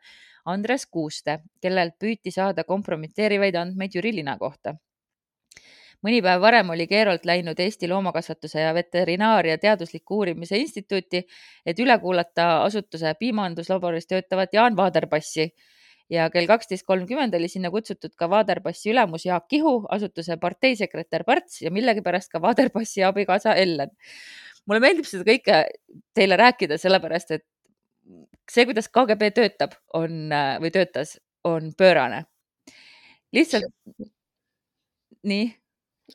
Andres 0.48 0.86
Kuuste, 0.86 1.40
kellelt 1.60 1.98
püüti 1.98 2.30
saada 2.30 2.62
kompromiteerivaid 2.68 3.58
andmeid 3.58 3.98
Jüri 3.98 4.14
Lina 4.20 4.38
kohta 4.38 4.78
mõni 6.06 6.20
päev 6.22 6.42
varem 6.42 6.70
oli 6.74 6.86
Keerolt 6.86 7.24
läinud 7.26 7.58
Eesti 7.60 7.88
Loomakasvatuse 7.88 8.60
ja 8.60 8.74
Veterinaaria 8.74 9.58
Teadusliku 9.58 10.20
Uurimise 10.20 10.58
Instituuti, 10.58 11.24
et 11.66 11.80
üle 11.82 11.98
kuulata 11.98 12.62
asutuse 12.62 13.14
piimanduslaboris 13.18 14.06
töötavat 14.06 14.54
Jaan 14.54 14.76
Vaaderpassi 14.76 15.48
ja 16.10 16.28
kell 16.32 16.48
kaksteist 16.48 16.86
kolmkümmend 16.88 17.34
oli 17.36 17.48
sinna 17.52 17.70
kutsutud 17.70 18.14
ka 18.16 18.30
Vaaderpassi 18.30 18.92
ülemus 18.92 19.26
Jaak 19.26 19.48
Kihu, 19.48 19.82
asutuse 19.92 20.38
parteisekretär 20.40 21.24
Parts 21.24 21.62
ja 21.62 21.72
millegipärast 21.74 22.32
ka 22.32 22.42
Vaaderpassi 22.42 23.04
abikaasa 23.04 23.54
Ellen. 23.54 23.90
mulle 24.68 24.80
meeldib 24.84 25.06
seda 25.08 25.24
kõike 25.24 25.62
teile 26.14 26.36
rääkida, 26.36 26.76
sellepärast 26.78 27.30
et 27.36 27.44
see, 28.50 28.64
kuidas 28.68 28.88
KGB 28.92 29.30
töötab, 29.36 29.76
on 29.96 30.28
või 30.62 30.70
töötas, 30.72 31.16
on 31.44 31.72
pöörane. 31.76 32.24
lihtsalt 33.32 33.72
nii 35.28 35.48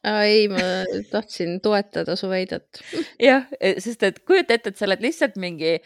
ei, 0.01 0.47
ma 0.51 0.63
tahtsin 1.11 1.59
toetada 1.61 2.15
su 2.15 2.29
väidet. 2.29 2.81
jah, 3.21 3.47
sest 3.79 4.03
et 4.03 4.19
kujuta 4.27 4.57
ette, 4.57 4.73
et 4.73 4.79
sa 4.79 4.87
oled 4.87 5.03
lihtsalt 5.03 5.37
mingi 5.41 5.77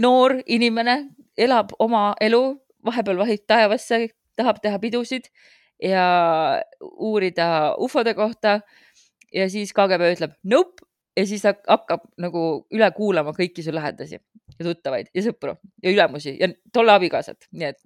noor 0.00 0.38
inimene, 0.46 0.96
elab 1.38 1.74
oma 1.82 2.12
elu, 2.22 2.42
vahepeal 2.84 3.20
vahib 3.20 3.44
taevasse, 3.48 4.08
tahab 4.36 4.60
teha 4.62 4.80
pidusid 4.82 5.28
ja 5.82 6.06
uurida 6.82 7.74
ufode 7.78 8.14
kohta. 8.14 8.60
ja 9.34 9.48
siis 9.50 9.72
KGB 9.74 10.12
ütleb 10.14 10.34
nope 10.46 10.86
ja 11.16 11.24
siis 11.26 11.42
hakkab 11.44 12.04
nagu 12.22 12.66
üle 12.74 12.90
kuulama 12.94 13.32
kõiki 13.34 13.64
su 13.66 13.72
lähedasi 13.74 14.18
ja 14.18 14.66
tuttavaid 14.66 15.10
ja 15.14 15.24
sõpru 15.26 15.56
ja 15.82 15.90
ülemusi 15.90 16.36
ja 16.38 16.48
tolle 16.72 16.94
abikaasat, 16.94 17.48
nii 17.52 17.70
et 17.70 17.82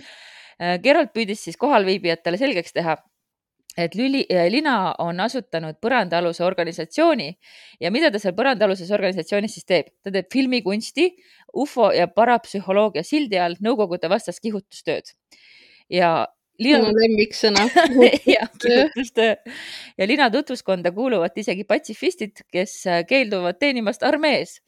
Gerald 0.84 1.12
püüdis 1.16 1.40
siis 1.44 1.56
kohalviibijatele 1.60 2.36
selgeks 2.40 2.74
teha, 2.76 2.98
et 3.78 3.94
Lüli, 3.94 4.24
äh, 4.32 4.48
Lina 4.50 4.94
on 4.98 5.20
asutanud 5.20 5.78
põrandaaluse 5.82 6.44
organisatsiooni 6.44 7.28
ja 7.80 7.90
mida 7.94 8.10
ta 8.10 8.18
seal 8.22 8.34
põrandaaluses 8.38 8.90
organisatsioonis 8.94 9.54
siis 9.58 9.66
teeb? 9.68 9.92
ta 10.02 10.12
teeb 10.14 10.26
filmikunsti, 10.32 11.10
ufo 11.54 11.90
ja 11.94 12.08
parapsühholoogia 12.08 13.04
sildi 13.06 13.38
all 13.38 13.58
Nõukogude 13.62 14.10
vastast 14.10 14.42
kihutustööd. 14.42 15.12
ja 15.90 16.26
Lina... 16.60 16.82
mu 16.84 16.92
lemmiksõna 16.92 17.66
jah, 18.34 18.50
kihutustöö 18.60 19.36
ja 19.98 20.08
Lina 20.08 20.30
tutvuskonda 20.30 20.92
kuuluvad 20.92 21.36
isegi 21.36 21.64
patsifistid, 21.64 22.42
kes 22.52 22.74
äh, 22.86 23.04
keelduvad 23.06 23.60
teenimast 23.60 24.02
armees. 24.02 24.58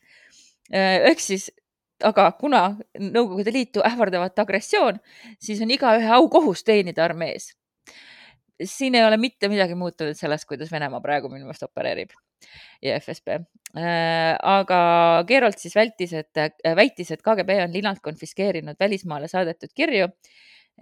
Äh, 0.72 1.10
ehk 1.10 1.20
siis 1.20 1.50
aga 2.02 2.30
kuna 2.38 2.62
Nõukogude 2.98 3.52
Liitu 3.54 3.82
ähvardavat 3.86 4.38
agressioon, 4.38 5.02
siis 5.42 5.60
on 5.62 5.70
igaühe 5.70 6.08
aukohus 6.18 6.64
teenida 6.64 7.04
armees 7.04 7.52
siin 8.68 8.94
ei 8.94 9.04
ole 9.04 9.16
mitte 9.20 9.48
midagi 9.52 9.74
muutunud 9.78 10.18
sellest, 10.18 10.46
kuidas 10.48 10.72
Venemaa 10.72 11.00
praegu 11.04 11.30
minu 11.32 11.46
meelest 11.46 11.66
opereerib 11.66 12.14
ja 12.82 12.98
FSB. 13.00 13.38
Äh, 13.78 14.36
aga 14.36 14.78
Gerold 15.28 15.58
siis 15.60 15.76
vältis, 15.78 16.12
et, 16.12 16.36
äh, 16.36 16.76
väitis, 16.76 17.10
et 17.14 17.22
KGB 17.22 17.58
on 17.64 17.72
linalt 17.74 18.02
konfiskeerinud 18.04 18.76
välismaale 18.80 19.30
saadetud 19.30 19.72
kirju 19.74 20.10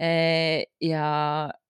ja 0.01 1.07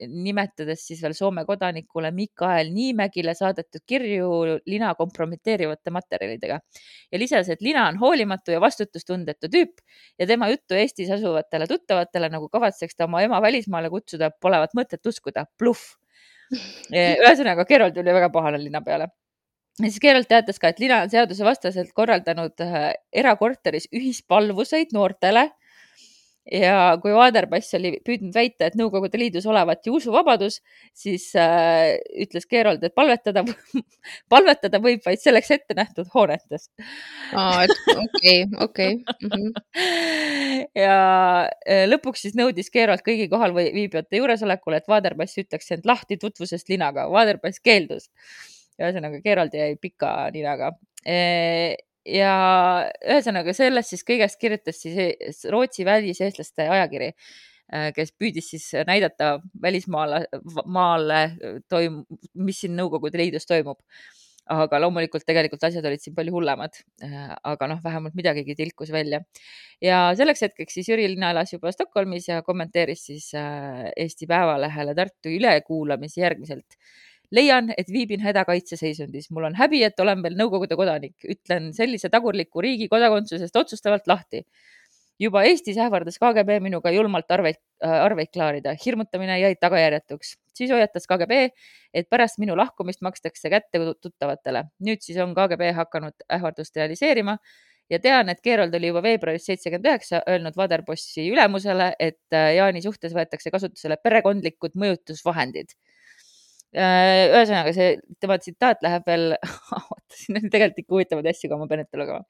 nimetades 0.08 0.86
siis 0.88 1.02
veel 1.04 1.14
Soome 1.18 1.44
kodanikule 1.44 2.14
Mikael 2.16 2.70
Niimägile 2.72 3.34
saadetud 3.36 3.84
kirju 3.88 4.30
lina 4.72 4.94
kompromiteerivate 4.96 5.92
materjalidega. 5.92 6.60
Ja 7.12 7.20
lisas, 7.20 7.50
et 7.52 7.62
lina 7.62 7.90
on 7.90 8.00
hoolimatu 8.00 8.56
ja 8.56 8.62
vastutustundetu 8.64 9.52
tüüp 9.52 9.84
ja 10.20 10.28
tema 10.30 10.48
juttu 10.48 10.80
Eestis 10.80 11.12
asuvatele 11.12 11.68
tuttavatele, 11.68 12.32
nagu 12.32 12.48
kavatseks 12.50 12.96
ta 12.96 13.10
oma 13.10 13.24
ema 13.26 13.42
välismaale 13.44 13.92
kutsuda, 13.92 14.32
polevat 14.32 14.78
mõtet 14.80 15.12
uskuda, 15.12 15.46
bluff. 15.60 15.98
Ühesõnaga, 16.96 17.68
Gerald 17.68 18.00
oli 18.00 18.16
väga 18.16 18.32
pahane 18.32 18.64
linna 18.64 18.80
peale. 18.86 19.12
ja 19.80 19.90
siis 19.90 20.00
Gerald 20.00 20.32
teatas 20.32 20.60
ka, 20.60 20.72
et 20.72 20.80
lina 20.80 21.04
on 21.04 21.12
seadusevastaselt 21.12 21.92
korraldanud 21.96 22.64
äh, 22.64 22.94
erakorteris 23.12 23.92
ühispalvuseid 23.92 24.96
noortele 24.96 25.50
ja 26.52 26.98
kui 27.02 27.14
Vaderpass 27.16 27.76
oli 27.78 27.94
püüdnud 28.06 28.34
väita, 28.36 28.68
et 28.68 28.76
Nõukogude 28.80 29.20
Liidus 29.20 29.46
olevat 29.50 29.86
ju 29.88 29.96
usuvabadus, 29.98 30.60
siis 30.98 31.30
äh, 31.40 31.96
ütles 32.26 32.48
Gerold, 32.52 32.84
et 32.84 32.96
palvetada, 32.98 33.44
palvetada 34.34 34.82
võib 34.84 35.04
vaid 35.06 35.22
selleks 35.24 35.54
ette 35.56 35.78
nähtud 35.78 36.12
hoonetes. 36.14 36.70
okei, 37.96 38.46
okei. 38.68 39.00
Mhm. 39.24 39.48
ja 40.84 40.98
äh, 41.48 41.86
lõpuks 41.90 42.28
siis 42.28 42.38
nõudis 42.38 42.72
Gerold 42.74 43.06
kõigi 43.06 43.30
kohal 43.32 43.56
viibijate 43.56 44.20
juuresolekul, 44.22 44.78
et 44.78 44.90
Vaderpass 44.92 45.40
ütleks 45.42 45.72
end 45.78 45.88
lahti 45.88 46.20
tutvusest 46.22 46.70
linaga. 46.72 47.08
Vaderpass 47.12 47.64
keeldus. 47.64 48.12
ühesõnaga, 48.82 49.22
Gerold 49.24 49.54
jäi 49.56 49.76
pika 49.80 50.32
ninaga 50.34 50.72
e 51.06 51.76
ja 52.08 52.34
ühesõnaga 53.06 53.54
sellest 53.56 53.94
siis 53.94 54.06
kõigest 54.08 54.40
kirjutas 54.42 54.82
siis 54.84 55.44
Rootsi 55.52 55.86
väliseestlaste 55.86 56.68
ajakiri, 56.70 57.12
äh, 57.74 57.92
kes 57.96 58.14
püüdis 58.18 58.52
siis 58.54 58.72
näidata 58.88 59.36
välismaale, 59.62 60.26
maale 60.66 61.22
toim-, 61.70 62.04
mis 62.34 62.64
siin 62.64 62.76
Nõukogude 62.78 63.22
Liidus 63.22 63.48
toimub. 63.50 63.80
aga 64.52 64.80
loomulikult 64.82 65.24
tegelikult 65.24 65.62
asjad 65.64 65.86
olid 65.86 66.02
siin 66.02 66.16
palju 66.16 66.34
hullemad. 66.34 66.74
Äh, 67.06 67.30
aga 67.48 67.68
noh, 67.72 67.78
vähemalt 67.84 68.16
midagigi 68.18 68.56
tilkus 68.58 68.90
välja. 68.92 69.22
ja 69.82 70.12
selleks 70.18 70.42
hetkeks 70.42 70.74
siis 70.74 70.90
Jüri 70.90 71.08
Linna 71.08 71.30
elas 71.32 71.54
juba 71.54 71.72
Stockholmis 71.72 72.28
ja 72.28 72.42
kommenteeris 72.42 73.06
siis 73.06 73.30
äh, 73.38 73.92
Eesti 73.96 74.28
Päevalehele 74.28 74.96
Tartu 74.96 75.30
ülekuulamisi 75.30 76.22
järgmiselt 76.22 76.76
leian, 77.36 77.72
et 77.78 77.90
viibin 77.92 78.22
hädakaitseseisundis. 78.24 79.30
mul 79.32 79.48
on 79.50 79.56
häbi, 79.56 79.84
et 79.84 80.00
olen 80.00 80.24
veel 80.24 80.36
Nõukogude 80.40 80.76
kodanik. 80.76 81.16
ütlen 81.24 81.72
sellise 81.74 82.10
tagurliku 82.10 82.62
riigi 82.62 82.88
kodakondsusest 82.92 83.56
otsustavalt 83.56 84.08
lahti. 84.08 84.46
juba 85.22 85.44
Eestis 85.46 85.78
ähvardas 85.78 86.18
KGB 86.18 86.60
minuga 86.62 86.92
julmalt 86.92 87.32
arveid, 87.32 87.60
äh, 87.84 88.04
arveid 88.04 88.32
klaarida. 88.34 88.76
hirmutamine 88.86 89.40
jäi 89.40 89.56
tagajärjetuks. 89.56 90.38
siis 90.54 90.72
hoiatas 90.72 91.08
KGB, 91.08 91.50
et 91.94 92.10
pärast 92.10 92.38
minu 92.40 92.58
lahkumist 92.58 93.02
makstakse 93.02 93.50
kätte 93.50 93.80
tuttavatele. 94.02 94.64
nüüd 94.84 95.02
siis 95.02 95.18
on 95.18 95.36
KGB 95.36 95.74
hakanud 95.74 96.14
ähvardust 96.30 96.76
realiseerima 96.76 97.38
ja 97.90 98.00
tean, 98.00 98.30
et 98.30 98.42
Gerold 98.44 98.74
oli 98.74 98.88
juba 98.88 99.04
veebruaris 99.04 99.46
seitsekümmend 99.46 99.86
üheksa 99.86 100.22
öelnud 100.28 100.56
Vaderbossi 100.58 101.30
ülemusele, 101.32 101.94
et 102.00 102.34
äh, 102.34 102.56
Jaani 102.56 102.82
suhtes 102.82 103.14
võetakse 103.14 103.52
kasutusele 103.52 103.98
perekondlikud 104.04 104.76
mõjutusvahendid 104.76 105.76
ühesõnaga, 106.76 107.74
see 107.76 107.96
tema 108.22 108.38
tsitaat 108.40 108.84
läheb 108.86 109.08
veel 109.08 109.34
oota, 109.80 110.14
siin 110.16 110.40
on 110.40 110.52
tegelikult 110.52 110.84
ikka 110.84 110.96
huvitavaid 110.96 111.34
asju 111.34 111.52
ka, 111.52 111.58
ma 111.60 111.68
pean 111.72 111.84
ette 111.84 112.00
lugema. 112.00 112.24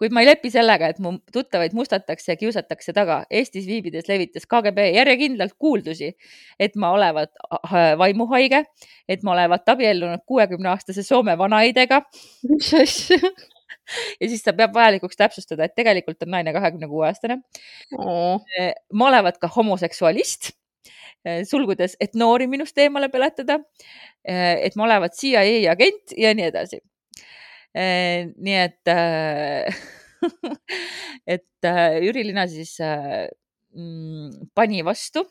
kuid 0.00 0.12
ma 0.12 0.24
ei 0.24 0.28
lepi 0.28 0.50
sellega, 0.50 0.90
et 0.90 0.98
mu 1.00 1.14
tuttavaid 1.32 1.74
mustatakse 1.76 2.32
ja 2.32 2.36
kiusatakse 2.40 2.92
taga. 2.96 3.20
Eestis 3.30 3.68
viibides 3.68 4.08
levitas 4.10 4.48
KGB 4.50 4.88
järjekindlalt 4.96 5.54
kuuldusi, 5.60 6.12
et 6.58 6.76
ma 6.76 6.92
olevat 6.96 7.32
vaimuhaige, 8.00 8.64
et 9.08 9.22
ma 9.22 9.36
olevat 9.36 9.68
abiellunud 9.76 10.24
kuuekümne 10.26 10.72
aastase 10.74 11.04
Soome 11.06 11.38
vanaeidega. 11.38 12.02
mis 12.50 12.72
asja? 12.74 13.32
ja 14.20 14.28
siis 14.28 14.42
ta 14.44 14.52
peab 14.56 14.74
vajalikuks 14.74 15.18
täpsustada, 15.18 15.66
et 15.66 15.74
tegelikult 15.78 16.22
on 16.24 16.32
naine 16.36 16.52
kahekümne 16.54 16.88
kuue 16.90 17.06
aastane 17.08 17.40
oo, 17.98 18.38
malevat 18.92 19.40
ka 19.42 19.50
homoseksualist, 19.56 20.52
sulgudes, 21.48 21.96
et 22.02 22.16
noori 22.18 22.48
minust 22.50 22.78
eemale 22.82 23.08
peletada, 23.12 23.58
et 24.24 24.74
ma 24.78 24.86
olevat 24.88 25.14
CIA 25.18 25.42
agent 25.72 26.14
ja 26.18 26.32
nii 26.34 26.48
edasi. 26.48 26.80
nii 27.72 28.56
et, 28.58 28.90
et 31.36 31.68
äh, 31.68 31.98
Jüri 32.04 32.26
Lina 32.26 32.46
siis 32.50 32.74
äh, 32.84 33.28
mm, 33.74 34.50
pani 34.54 34.82
vastu 34.84 35.24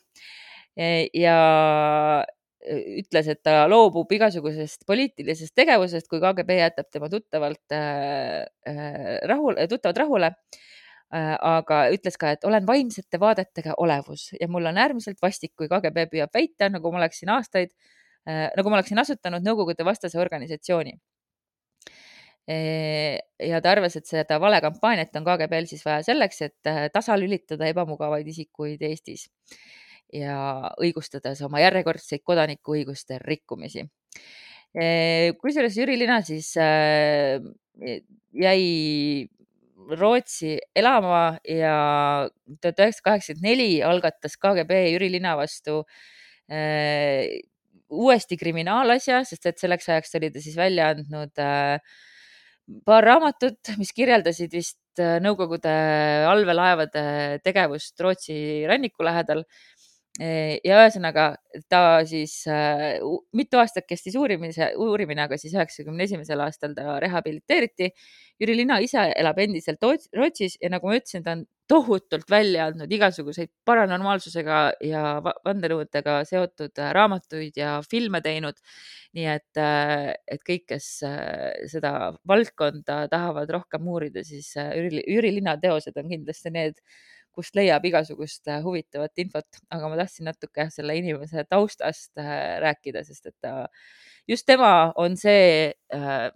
ja 0.75 1.36
ütles, 2.62 3.27
et 3.33 3.41
ta 3.43 3.65
loobub 3.69 4.12
igasugusest 4.13 4.86
poliitilisest 4.89 5.53
tegevusest, 5.57 6.07
kui 6.10 6.21
KGB 6.21 6.60
jätab 6.60 6.89
tema 6.93 7.10
tuttavalt 7.10 7.75
äh, 7.75 8.43
äh, 8.69 9.15
rahule, 9.29 9.67
tuttavad 9.69 10.03
rahule 10.03 10.31
Äh, 10.31 10.71
aga 11.12 11.77
ütles 11.91 12.15
ka, 12.20 12.32
et 12.36 12.46
olen 12.48 12.68
vaimsete 12.68 13.20
vaadetega 13.20 13.75
olevus 13.84 14.30
ja 14.39 14.48
mul 14.48 14.70
on 14.70 14.77
äärmiselt 14.80 15.18
vastik, 15.22 15.51
kui 15.60 15.68
KGB 15.68 16.06
püüab 16.13 16.32
väita, 16.34 16.70
nagu 16.72 16.91
ma 16.91 17.01
oleksin 17.01 17.34
aastaid, 17.34 17.74
nagu 18.25 18.72
ma 18.72 18.80
oleksin 18.80 19.01
asutanud 19.01 19.44
Nõukogude 19.44 19.84
vastase 19.86 20.20
organisatsiooni. 20.22 20.94
ja 22.48 23.60
ta 23.62 23.72
arvas, 23.72 23.96
et 23.96 24.08
seda 24.08 24.39
valekampaaniat 24.41 25.15
on 25.20 25.27
KGB-l 25.27 25.68
siis 25.70 25.84
vaja 25.86 26.01
selleks, 26.03 26.41
et 26.41 26.68
äh, 26.68 26.88
tasalülitada 26.94 27.68
ebamugavaid 27.70 28.27
isikuid 28.27 28.82
Eestis 28.82 29.27
ja 30.12 30.72
õigustades 30.82 31.41
oma 31.46 31.62
järjekordseid 31.62 32.24
kodanikuõiguste 32.25 33.20
rikkumisi. 33.24 33.86
kusjuures 35.41 35.77
Jüri 35.77 35.98
Lina 36.00 36.22
siis 36.25 36.53
äh, 36.58 37.39
jäi 38.34 39.27
Rootsi 39.90 40.58
elama 40.78 41.38
ja 41.48 42.30
tuhat 42.62 42.80
üheksasada 42.80 43.08
kaheksakümmend 43.10 43.48
neli 43.48 43.70
algatas 43.86 44.38
KGB 44.40 44.78
Jüri 44.94 45.12
Lina 45.14 45.36
vastu 45.40 45.82
äh, 46.52 47.28
uuesti 47.92 48.38
kriminaalasja, 48.40 49.24
sest 49.28 49.50
et 49.50 49.60
selleks 49.60 49.90
ajaks 49.90 50.16
oli 50.20 50.32
ta 50.32 50.44
siis 50.44 50.56
välja 50.60 50.92
andnud 50.94 51.42
äh, 51.44 51.82
paar 52.88 53.06
raamatut, 53.06 53.74
mis 53.82 53.92
kirjeldasid 53.96 54.54
vist 54.56 55.02
äh, 55.02 55.20
Nõukogude 55.24 55.74
allveelaevade 56.30 57.04
tegevust 57.46 58.00
Rootsi 58.02 58.38
ranniku 58.70 59.06
lähedal. 59.08 59.46
Ja 60.22 60.82
ühesõnaga 60.84 61.24
ta 61.72 62.01
siis 62.08 62.42
äh, 62.50 63.00
mitu 63.34 63.58
aastat 63.62 63.88
kestis 63.90 64.16
uurimise, 64.20 64.72
uurimine, 64.78 65.24
aga 65.25 65.40
siis 65.42 65.56
üheksakümne 65.56 66.06
esimesel 66.06 66.44
aastal 66.44 66.75
ta 66.78 67.00
rehabiliteeriti. 67.01 67.90
Jüri 68.42 68.58
Lina 68.58 68.80
ise 68.82 69.08
elab 69.18 69.40
endiselt 69.42 69.82
Rootsis 70.18 70.58
ja 70.62 70.70
nagu 70.74 70.90
ma 70.90 70.98
ütlesin, 71.00 71.25
ta 71.25 71.36
on 71.38 71.44
tohutult 71.72 72.30
välja 72.30 72.68
andnud 72.70 72.92
igasuguseid 72.92 73.51
paranormaalsusega 73.66 74.58
ja 74.84 75.04
va- 75.24 75.36
vandenõudega 75.46 76.22
seotud 76.28 76.82
äh, 76.82 76.92
raamatuid 76.98 77.58
ja 77.58 77.78
filme 77.90 78.22
teinud. 78.22 78.60
nii 79.12 79.25
et, 79.28 79.60
et 80.32 80.44
kõik, 80.48 80.70
kes 80.70 80.86
äh, 81.04 81.66
seda 81.68 82.13
valdkonda 82.28 83.01
tahavad 83.12 83.50
rohkem 83.51 83.88
uurida, 83.92 84.24
siis 84.24 84.54
äh, 84.56 84.72
Jüri, 84.78 85.01
Jüri 85.04 85.34
Lina 85.36 85.58
teosed 85.60 85.98
on 86.00 86.08
kindlasti 86.13 86.54
need, 86.56 86.80
kust 87.36 87.56
leiab 87.56 87.86
igasugust 87.88 88.48
äh, 88.52 88.62
huvitavat 88.64 89.24
infot, 89.24 89.62
aga 89.72 89.90
ma 89.90 90.00
tahtsin 90.00 90.28
natuke 90.30 90.68
selle 90.74 90.98
inimese 91.00 91.46
taustast 91.50 92.18
äh, 92.22 92.60
rääkida, 92.64 93.04
sest 93.08 93.32
et 93.32 93.38
ta, 93.42 93.68
just 94.28 94.46
tema 94.50 94.92
on 95.02 95.18
see, 95.18 95.72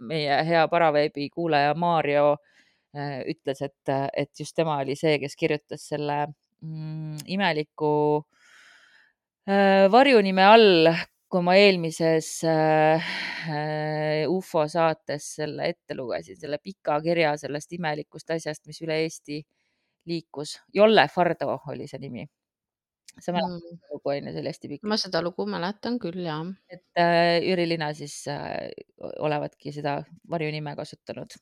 meie 0.00 0.38
hea 0.48 0.66
Paraveebi 0.68 1.28
kuulaja 1.30 1.74
äh, 2.96 3.20
ütles, 3.28 3.62
et, 3.62 3.94
et 4.16 4.32
just 4.38 4.56
tema 4.56 4.80
oli 4.82 4.96
see, 4.96 5.18
kes 5.22 5.36
kirjutas 5.36 5.88
selle 5.92 6.26
mm, 6.62 7.26
imeliku 7.26 7.92
äh, 9.48 9.86
varjunime 9.92 10.46
all, 10.46 10.94
kui 11.30 11.42
ma 11.42 11.56
eelmises 11.58 12.28
äh, 12.46 13.12
äh, 13.50 14.24
ufo 14.30 14.66
saates 14.70 15.34
selle 15.40 15.70
ette 15.72 15.96
lugesin, 15.98 16.38
selle 16.38 16.58
pika 16.62 17.00
kirja 17.04 17.34
sellest 17.40 17.72
imelikust 17.76 18.30
asjast, 18.36 18.64
mis 18.70 18.80
üle 18.84 19.00
Eesti 19.04 19.42
liikus. 20.06 20.60
Jolle 20.74 21.08
Fardo 21.12 21.60
oli 21.68 21.88
see 21.88 22.00
nimi. 22.00 22.26
sa 23.20 23.32
mäletad 23.32 23.62
Mm. 23.62 23.78
seda 23.80 23.94
lugu 23.94 24.10
onju, 24.12 24.32
see 24.32 24.40
oli 24.40 24.50
hästi 24.52 24.68
pikk. 24.68 24.82
ma 24.84 24.96
seda 25.00 25.22
lugu 25.24 25.46
mäletan 25.46 25.98
küll 25.98 26.20
jah. 26.24 26.44
et 26.68 26.84
äh, 27.00 27.40
Jüri 27.48 27.68
Lina 27.68 27.92
siis 27.94 28.28
äh, 28.28 28.68
olevatki 29.18 29.72
seda 29.72 30.02
varjunime 30.30 30.76
kasutanud. 30.76 31.38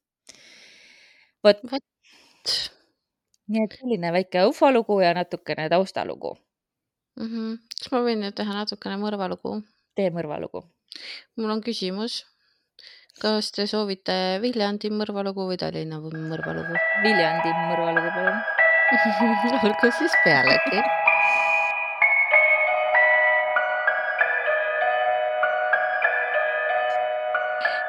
vot, 1.44 1.59
nii 3.48 3.64
et 3.64 3.77
selline 3.81 4.12
väike 4.12 4.44
ufolugu 4.48 5.00
ja 5.00 5.14
natukene 5.14 5.68
taustalugu, 5.68 6.37
mm. 7.16 7.27
-hmm. 7.27 7.59
kas 7.81 7.92
ma 7.92 8.05
võin 8.07 8.22
nüüd 8.22 8.37
teha 8.38 8.55
natukene 8.61 8.96
mõrvalugu? 9.03 9.62
tee 9.94 10.11
mõrvalugu. 10.11 10.64
mul 11.37 11.50
on 11.57 11.62
küsimus. 11.62 12.24
kas 13.20 13.53
te 13.55 13.66
soovite 13.66 14.14
Viljandi 14.42 14.90
mõrvalugu 14.90 15.48
või 15.50 15.59
Tallinna 15.59 16.00
mõrvalugu? 16.00 16.83
Viljandi 17.03 17.50
mõrvalugu, 17.70 18.11
palun. 18.16 18.54
Olgu 18.92 19.90
siis 19.99 20.12
pealegi. 20.25 20.83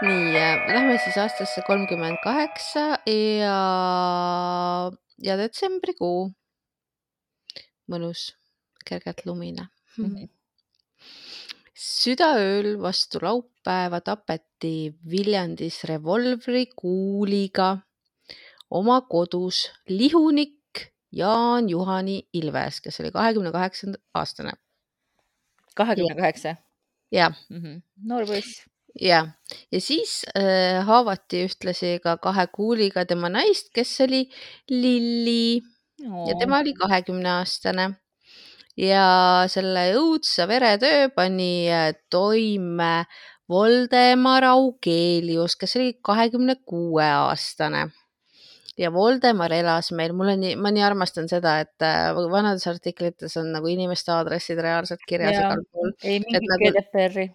nii, 0.05 0.34
lähme 0.69 0.97
siis 1.01 1.17
aastasse 1.17 1.62
kolmkümmend 1.65 2.19
kaheksa 2.23 2.99
ja, 3.10 3.60
ja 5.23 5.38
detsembrikuu. 5.39 6.31
mõnus, 7.91 8.34
kergelt 8.86 9.25
lumine. 9.25 9.67
Mhm. 9.97 10.25
südaööl 11.86 12.75
vastu 12.81 13.19
laupäeva 13.21 13.99
tapeti 14.01 14.95
Viljandis 15.12 15.84
revolvrikuuliga 15.89 17.69
oma 18.69 19.01
kodus 19.10 19.65
lihunik 19.89 20.54
Jaan 21.15 21.69
Juhani 21.69 22.21
Ilves, 22.34 22.82
kes 22.84 22.99
oli 22.99 23.12
kahekümne 23.12 23.51
kaheksa 23.51 23.88
aastane. 24.13 24.51
kahekümne 25.75 26.15
kaheksa. 26.15 26.56
ja, 27.12 27.32
noor 28.04 28.25
poiss. 28.28 28.65
ja, 29.01 29.28
ja 29.71 29.82
siis 29.82 30.25
äh, 30.38 30.86
haavati 30.86 31.45
ühtlasi 31.47 31.99
ka 32.04 32.17
kahe 32.17 32.47
kuuliga 32.47 33.06
tema 33.06 33.30
naist, 33.30 33.71
kes 33.73 34.01
oli 34.01 34.30
Lilli 34.69 35.62
ja 35.99 36.36
tema 36.39 36.60
oli 36.60 36.73
kahekümne 36.73 37.30
aastane 37.30 37.91
ja 38.78 39.45
selle 39.51 39.88
õudse 39.95 40.47
veretöö 40.47 41.10
pani 41.15 41.67
äh, 41.71 41.93
toime 42.10 43.06
Voldemar 43.49 44.43
Augelius, 44.43 45.56
kes 45.56 45.75
oli 45.78 45.93
kahekümne 46.01 46.56
kuue 46.65 47.06
aastane. 47.06 47.91
Ja 48.79 48.91
Voldemar 48.93 49.53
elas 49.55 49.91
meil, 49.95 50.13
mulle 50.17 50.35
nii, 50.39 50.55
ma 50.59 50.71
nii 50.73 50.83
armastan 50.85 51.29
seda, 51.31 51.57
et 51.63 51.85
äh, 51.85 52.11
vanades 52.31 52.67
artiklites 52.71 53.38
on 53.39 53.51
nagu 53.55 53.69
inimeste 53.71 54.11
aadressid 54.15 54.59
reaalselt 54.63 55.03
kirjas 55.07 55.39
igal 55.39 55.63
pool 55.71 55.93
ei 56.03 56.19
mingit 56.23 56.47
nagu- 56.51 56.71
GDPR-i. 56.71 57.27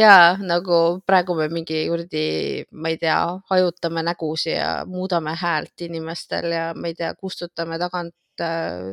ja 0.00 0.16
nagu 0.40 0.80
praegu 1.06 1.36
me 1.38 1.48
mingi 1.52 1.84
kuradi, 1.90 2.26
ma 2.72 2.92
ei 2.92 3.00
tea, 3.00 3.18
hajutame 3.50 4.04
nägusid 4.06 4.54
ja 4.56 4.68
muudame 4.88 5.34
häält 5.40 5.86
inimestel 5.88 6.52
ja 6.54 6.68
ma 6.78 6.92
ei 6.92 6.98
tea, 6.98 7.14
kustutame 7.18 7.78
tagant 7.82 8.14
äh, 8.40 8.92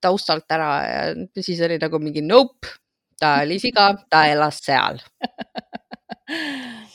taustalt 0.00 0.50
ära 0.54 0.70
ja 0.86 1.02
siis 1.42 1.60
oli 1.66 1.80
nagu 1.82 1.98
mingi 2.02 2.22
nope, 2.26 2.76
ta 3.20 3.40
oli 3.42 3.58
siga, 3.62 3.90
ta 4.10 4.26
elas 4.30 4.62
seal. 4.64 5.02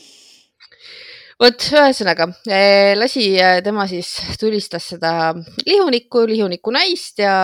vot 1.42 1.66
ühesõnaga 1.76 2.30
eh, 2.48 2.94
lasi 2.96 3.26
eh, 3.36 3.60
tema 3.64 3.86
siis 3.92 4.14
tulistas 4.40 4.88
seda 4.94 5.34
lihunikku, 5.66 6.24
lihuniku 6.30 6.72
naist 6.76 7.20
ja 7.20 7.36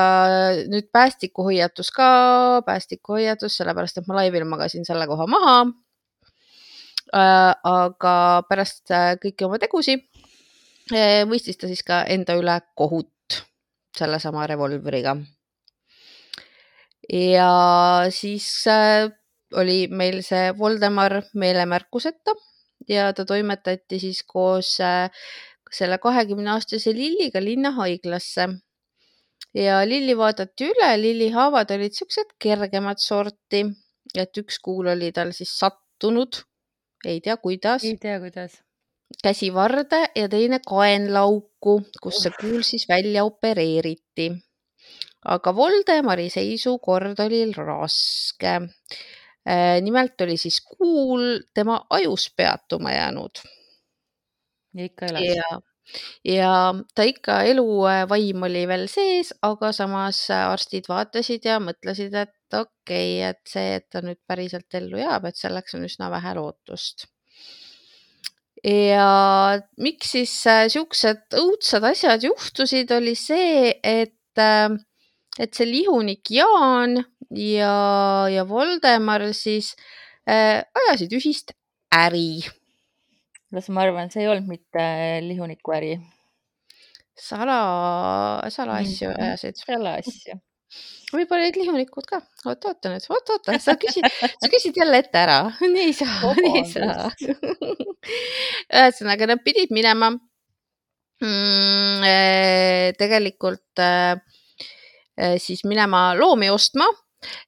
nüüd 0.71 0.88
päästikuhoiatus 0.95 1.91
ka, 1.95 2.10
päästikuhoiatus, 2.67 3.58
sellepärast 3.60 3.99
et 3.99 4.08
ma 4.08 4.21
laivil 4.21 4.47
magasin 4.47 4.88
selle 4.88 5.08
koha 5.12 5.27
maha. 5.30 5.56
aga 7.12 8.13
pärast 8.47 8.91
äh, 8.95 9.17
kõiki 9.19 9.43
oma 9.43 9.58
tegusid 9.60 10.06
eh, 10.95 11.25
mõistis 11.27 11.60
ta 11.60 11.67
siis 11.67 11.84
ka 11.84 12.06
enda 12.08 12.38
üle 12.39 12.56
kohut 12.75 13.41
sellesama 13.97 14.45
revolvriga. 14.47 15.17
ja 17.12 17.49
siis 18.10 18.47
äh, 18.71 19.12
oli 19.60 19.89
meil 19.91 20.21
see 20.23 20.56
Voldemar 20.58 21.25
meelemärkuseta 21.36 22.38
ja 22.91 23.12
ta 23.15 23.25
toimetati 23.25 23.99
siis 23.99 24.23
koos 24.27 24.75
äh, 24.84 25.10
selle 25.71 25.97
kahekümne 25.97 26.51
aastase 26.51 26.93
Lilliga 26.95 27.43
linnahaiglasse. 27.43 28.47
ja 29.54 29.82
Lilli 29.88 30.17
vaadati 30.17 30.69
üle, 30.71 30.91
Lilli 31.01 31.30
haavad 31.32 31.71
olid 31.75 31.95
siuksed 31.95 32.36
kergemat 32.39 32.99
sorti, 33.04 33.63
et 34.15 34.38
üks 34.38 34.60
kuul 34.63 34.91
oli 34.93 35.12
tal 35.15 35.32
siis 35.36 35.54
sattunud, 35.60 36.43
ei 37.06 37.21
tea 37.21 37.38
kuidas, 37.38 37.84
ei 37.88 37.97
tea, 37.97 38.19
kuidas. 38.19 38.60
käsi 39.23 39.51
varde 39.54 40.06
ja 40.15 40.30
teine 40.30 40.62
kaenlauku, 40.67 41.82
kus 42.04 42.23
see 42.23 42.36
kuul 42.39 42.63
siis 42.67 42.88
välja 42.89 43.23
opereeriti. 43.27 44.32
aga 45.25 45.56
Voldemari 45.56 46.30
seisukord 46.30 47.19
oli 47.19 47.45
raske. 47.56 48.60
Nimelt 49.82 50.21
oli 50.21 50.38
siis 50.38 50.60
kuul 50.62 51.41
tema 51.54 51.80
ajus 51.89 52.27
peatuma 52.38 52.91
jäänud. 52.93 53.41
ja 54.77 54.86
ikka 54.86 55.06
elas. 55.06 55.23
ja, 55.25 55.62
ja 56.25 56.51
ta 56.95 57.04
ikka 57.04 57.41
eluvaim 57.49 58.43
oli 58.47 58.67
veel 58.67 58.86
sees, 58.88 59.34
aga 59.41 59.71
samas 59.75 60.21
arstid 60.36 60.86
vaatasid 60.89 61.45
ja 61.49 61.58
mõtlesid, 61.60 62.13
et 62.13 62.38
okei 62.54 63.17
okay,, 63.17 63.32
et 63.32 63.41
see, 63.49 63.80
et 63.80 63.89
ta 63.89 64.06
nüüd 64.06 64.21
päriselt 64.27 64.77
ellu 64.77 65.01
jääb, 65.01 65.25
et 65.25 65.41
selleks 65.41 65.75
on 65.80 65.89
üsna 65.89 66.12
vähe 66.13 66.36
lootust 66.38 67.10
ja 68.65 69.60
miks 69.82 70.13
siis 70.15 70.34
äh, 70.49 70.65
siuksed 70.71 71.38
õudsad 71.38 71.86
asjad 71.91 72.25
juhtusid, 72.25 72.91
oli 72.93 73.15
see, 73.17 73.73
et, 73.84 74.38
äh, 74.38 74.69
et 75.39 75.54
see 75.56 75.67
lihunik 75.70 76.32
Jaan 76.34 76.98
ja, 77.36 77.76
ja 78.32 78.46
Voldemar 78.48 79.26
siis 79.38 79.74
äh, 80.28 80.63
ajasid 80.84 81.15
ühist 81.20 81.56
äri. 81.96 82.44
las 83.52 83.70
ma 83.70 83.86
arvan, 83.86 84.12
see 84.12 84.26
ei 84.26 84.32
olnud 84.32 84.50
mitte 84.52 84.86
lihuniku 85.28 85.76
äri. 85.78 85.98
sala, 87.15 87.60
salaasju 88.50 89.12
ajasid. 89.15 89.60
salaasju 89.65 90.39
võib-olla 91.12 91.48
olid 91.48 91.60
lihunikud 91.60 92.08
ka. 92.08 92.22
oota, 92.46 92.72
oota 92.72 92.91
nüüd, 92.94 93.06
oota, 93.12 93.38
oota, 93.38 93.58
sa 93.62 93.76
küsid, 93.80 94.08
sa 94.22 94.50
küsid 94.52 94.78
jälle 94.80 95.02
ette 95.04 95.20
ära. 95.20 95.39
nii 95.74 95.88
ei 95.89 95.96
saa, 95.96 96.34
nii 96.38 96.54
ei 96.62 96.67
saa. 96.70 97.10
ühesõnaga, 98.82 99.28
nad 99.34 99.44
pidid 99.46 99.74
minema 99.76 100.12
mm, 100.15 102.08
eh, 102.08 102.88
tegelikult 103.00 103.84
äh, 103.84 104.15
siis 105.42 105.64
minema 105.68 106.12
loomi 106.18 106.50
ostma 106.50 106.88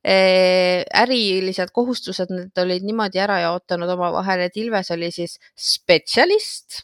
ärilised 0.06 1.72
kohustused, 1.74 2.30
need 2.30 2.60
olid 2.62 2.84
niimoodi 2.86 3.22
ära 3.24 3.40
jaotanud 3.42 3.90
omavahel, 3.96 4.44
et 4.46 4.58
Ilves 4.62 4.92
oli 4.94 5.10
siis 5.12 5.40
spetsialist 5.58 6.84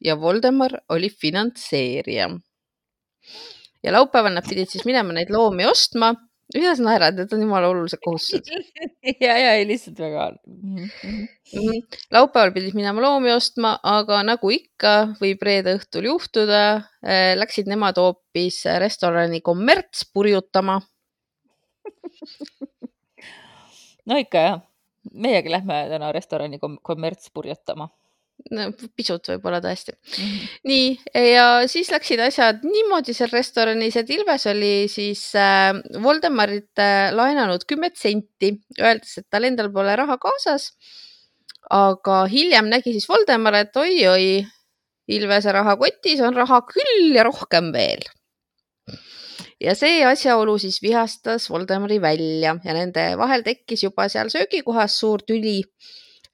ja 0.00 0.16
Voldemar 0.20 0.78
oli 0.94 1.10
finantseerija 1.12 2.30
ja 3.84 3.92
laupäeval 3.92 4.34
nad 4.34 4.48
pidid 4.48 4.72
siis 4.72 4.86
minema 4.88 5.12
neid 5.16 5.30
loomi 5.32 5.66
ostma. 5.68 6.14
Mida 6.52 6.74
sa 6.76 6.84
naerad, 6.84 7.16
need 7.18 7.32
on 7.32 7.42
jumala 7.44 7.70
olulised 7.72 8.02
kohustused. 8.04 8.50
Ja, 9.20 9.34
ja 9.36 9.50
ei 9.58 9.66
lihtsalt 9.68 9.98
väga 10.00 10.30
mm. 10.46 10.88
-hmm. 10.88 11.82
laupäeval 12.12 12.52
pidid 12.52 12.74
minema 12.74 13.02
loomi 13.02 13.32
ostma, 13.32 13.78
aga 13.82 14.22
nagu 14.24 14.50
ikka 14.50 14.92
võib 15.20 15.42
reede 15.44 15.74
õhtul 15.76 16.08
juhtuda 16.08 16.62
äh,, 17.04 17.34
läksid 17.36 17.68
nemad 17.68 18.00
hoopis 18.00 18.62
restorani 18.80 19.40
kommerts 19.40 20.08
purjutama. 20.12 20.80
No 24.04 24.18
ikka 24.20 24.38
jah, 24.38 24.56
meiegi 25.16 25.48
lähme 25.48 25.76
täna 25.88 26.10
restorani 26.12 26.58
kommerts 26.60 27.30
purjetama 27.32 27.88
no 28.52 28.66
pisut 28.96 29.28
võib-olla 29.30 29.60
tõesti 29.64 29.94
mm. 29.94 30.24
-hmm. 30.24 30.48
nii 30.68 31.30
ja 31.34 31.46
siis 31.70 31.90
läksid 31.92 32.20
asjad 32.20 32.64
niimoodi 32.66 33.14
seal 33.16 33.32
restoranis, 33.32 33.96
et 33.96 34.10
Ilves 34.10 34.46
oli 34.50 34.74
siis 34.92 35.22
äh, 35.38 35.72
Voldemarit 36.02 36.82
äh, 36.82 37.12
laenanud 37.14 37.64
kümmet 37.68 37.96
senti, 38.00 38.54
öeldes, 38.80 39.18
et 39.18 39.28
tal 39.30 39.48
endal 39.48 39.70
pole 39.72 39.96
raha 39.96 40.18
kaasas. 40.18 40.72
aga 41.70 42.24
hiljem 42.28 42.68
nägi 42.68 42.92
siis 42.92 43.08
Voldemar, 43.08 43.54
et 43.56 43.76
oi-oi, 43.76 44.44
Ilvese 45.08 45.52
rahakotis 45.52 46.20
on 46.24 46.36
raha 46.36 46.60
küll 46.68 47.14
ja 47.16 47.24
rohkem 47.24 47.72
veel. 47.72 48.04
ja 49.60 49.74
see 49.78 50.04
asjaolu 50.04 50.58
siis 50.58 50.82
vihastas 50.82 51.48
Voldemari 51.50 52.00
välja 52.00 52.58
ja 52.64 52.74
nende 52.76 53.14
vahel 53.16 53.42
tekkis 53.42 53.84
juba 53.84 54.08
seal 54.08 54.28
söögikohas 54.28 54.98
suur 55.00 55.22
tüli 55.22 55.62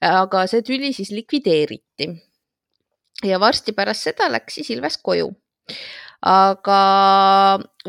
aga 0.00 0.46
see 0.50 0.64
tüli 0.66 0.92
siis 0.96 1.12
likvideeriti. 1.14 2.10
ja 3.24 3.40
varsti 3.40 3.72
pärast 3.76 4.08
seda 4.08 4.30
läks 4.32 4.54
siis 4.54 4.70
Ilves 4.70 4.98
koju. 4.98 5.30
aga 6.22 6.80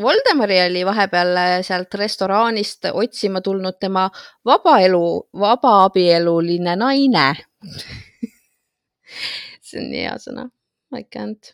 Voldemari 0.00 0.60
oli 0.66 0.84
vahepeal 0.86 1.62
sealt 1.62 1.94
restoranist 1.94 2.84
otsima 2.92 3.40
tulnud 3.40 3.78
tema 3.80 4.10
vabaelu, 4.44 5.28
vabaabieluline 5.38 6.76
naine 6.76 7.26
see 9.66 9.80
on 9.80 9.90
nii 9.90 10.06
hea 10.06 10.14
sõna, 10.20 10.48
I 10.96 11.04
can't 11.04 11.52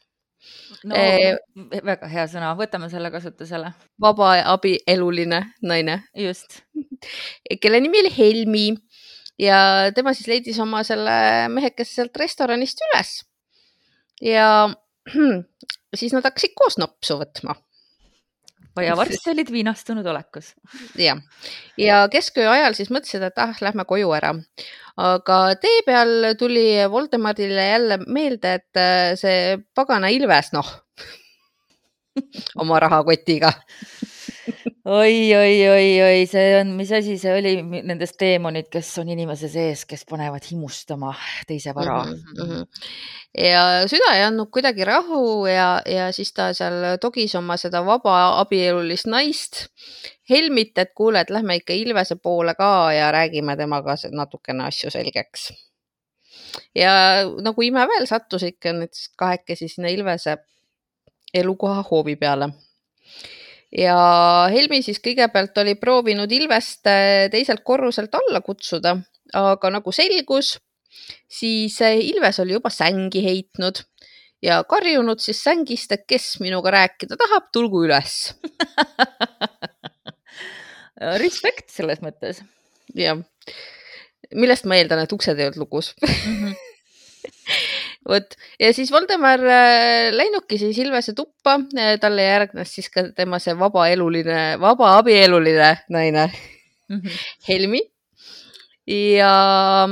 no 0.85 0.97
eh, 0.97 1.37
väga 1.85 2.09
hea 2.11 2.27
sõna, 2.31 2.53
võtame 2.59 2.89
selle 2.93 3.11
kasutusele. 3.15 3.73
vabaaabieluline 4.03 5.43
naine. 5.63 6.03
just. 6.17 6.63
kelle 7.63 7.81
nimi 7.81 8.03
oli 8.03 8.13
Helmi 8.17 8.65
ja 9.39 9.59
tema 9.95 10.15
siis 10.17 10.29
leidis 10.31 10.59
oma 10.63 10.83
selle 10.87 11.15
mehekese 11.53 12.01
sealt 12.01 12.19
restoranist 12.21 12.83
üles. 12.89 13.15
ja 14.23 14.69
siis 15.99 16.15
nad 16.15 16.27
hakkasid 16.27 16.55
koos 16.59 16.79
nopsu 16.81 17.19
võtma. 17.21 17.57
ja 18.83 18.97
varsti 18.99 19.33
olid 19.33 19.53
viinastunud 19.53 20.07
olekus. 20.07 20.53
jah, 21.09 21.23
ja 21.79 22.03
kesköö 22.13 22.51
ajal 22.51 22.77
siis 22.79 22.93
mõtlesid, 22.95 23.25
et 23.27 23.41
ah, 23.43 23.55
lähme 23.65 23.87
koju 23.89 24.11
ära. 24.19 24.35
aga 24.99 25.39
tee 25.63 25.83
peal 25.87 26.35
tuli 26.39 26.67
Voldemarile 26.91 27.71
jälle 27.71 28.03
meelde, 28.07 28.59
et 28.61 28.83
äh, 28.83 29.15
see 29.21 29.57
pagana 29.75 30.11
Ilves, 30.15 30.53
noh 30.57 30.75
oma 32.63 32.81
rahakotiga 32.83 33.53
oi, 34.85 35.35
oi, 35.35 35.69
oi, 35.69 35.89
oi, 36.03 36.27
see 36.31 36.53
on, 36.61 36.73
mis 36.79 36.91
asi 36.95 37.17
see 37.21 37.33
oli, 37.39 37.55
nendest 37.63 38.17
teemonid, 38.21 38.69
kes 38.73 38.91
on 39.03 39.13
inimese 39.13 39.51
sees, 39.53 39.85
kes 39.89 40.05
panevad 40.09 40.45
himustama 40.51 41.13
teise 41.49 41.75
vara 41.77 42.03
mm. 42.05 42.19
-hmm. 42.39 42.67
ja 43.45 43.63
süda 43.91 44.15
ei 44.17 44.25
andnud 44.27 44.51
kuidagi 44.55 44.85
rahu 44.85 45.47
ja, 45.47 45.83
ja 45.87 46.13
siis 46.13 46.33
ta 46.33 46.53
seal 46.53 46.99
togis 47.01 47.35
oma 47.35 47.57
seda 47.57 47.85
vaba 47.87 48.41
abielulist 48.41 49.07
naist 49.07 49.67
Helmit, 50.31 50.79
et 50.79 50.91
kuule, 50.95 51.21
et 51.21 51.31
lähme 51.31 51.57
ikka 51.57 51.73
Ilvese 51.73 52.17
poole 52.17 52.55
ka 52.55 52.93
ja 52.93 53.13
räägime 53.13 53.57
temaga 53.57 53.95
natukene 54.13 54.65
asju 54.65 54.91
selgeks. 54.91 55.53
ja 56.75 56.93
nagu 57.41 57.63
ime 57.63 57.87
veel 57.89 58.07
sattus 58.07 58.43
ikka 58.43 58.73
need 58.73 58.93
kahekesi 59.17 59.69
sinna 59.69 59.89
Ilvese 59.89 60.37
elukoha 61.35 61.85
hoovi 61.91 62.17
peale 62.17 62.49
ja 63.75 63.97
Helmi 64.53 64.81
siis 64.85 65.01
kõigepealt 65.05 65.57
oli 65.63 65.75
proovinud 65.81 66.33
Ilvest 66.33 66.89
äh, 66.89 67.29
teiselt 67.33 67.65
korruselt 67.67 68.15
alla 68.17 68.41
kutsuda, 68.45 68.97
aga 69.37 69.73
nagu 69.75 69.93
selgus, 69.93 70.57
siis 71.29 71.81
Ilves 71.83 72.41
oli 72.45 72.57
juba 72.57 72.73
sängi 72.73 73.25
heitnud 73.25 73.83
ja 74.45 74.63
karjunud 74.69 75.21
siis 75.23 75.43
sängist, 75.45 75.93
et 75.93 76.07
kes 76.09 76.39
minuga 76.41 76.73
rääkida 76.75 77.19
tahab, 77.19 77.51
tulgu 77.53 77.85
üles 77.89 78.21
Respekt 81.23 81.71
selles 81.71 82.01
mõttes. 82.03 82.41
jah, 82.95 83.21
millest 84.35 84.67
ma 84.67 84.81
eeldan, 84.81 85.05
et 85.05 85.13
uksed 85.15 85.39
ei 85.39 85.47
olnud 85.47 85.67
lukus. 85.67 85.95
-hmm 86.01 86.68
vot 88.09 88.37
ja 88.61 88.71
siis 88.77 88.91
Voldemar 88.93 89.43
äh, 89.45 90.09
läinudki 90.15 90.59
siis 90.61 90.79
Ilvese 90.81 91.15
tuppa, 91.17 91.59
äh, 91.77 91.97
talle 92.01 92.25
järgnes 92.25 92.73
siis 92.75 92.89
ka 92.93 93.09
tema 93.17 93.41
see 93.43 93.57
vabaeluline, 93.59 94.59
vabaabieluline 94.63 95.71
naine 95.95 96.27
mm 96.89 97.01
-hmm. 97.01 97.23
Helmi. 97.49 97.81
ja, 98.87 99.89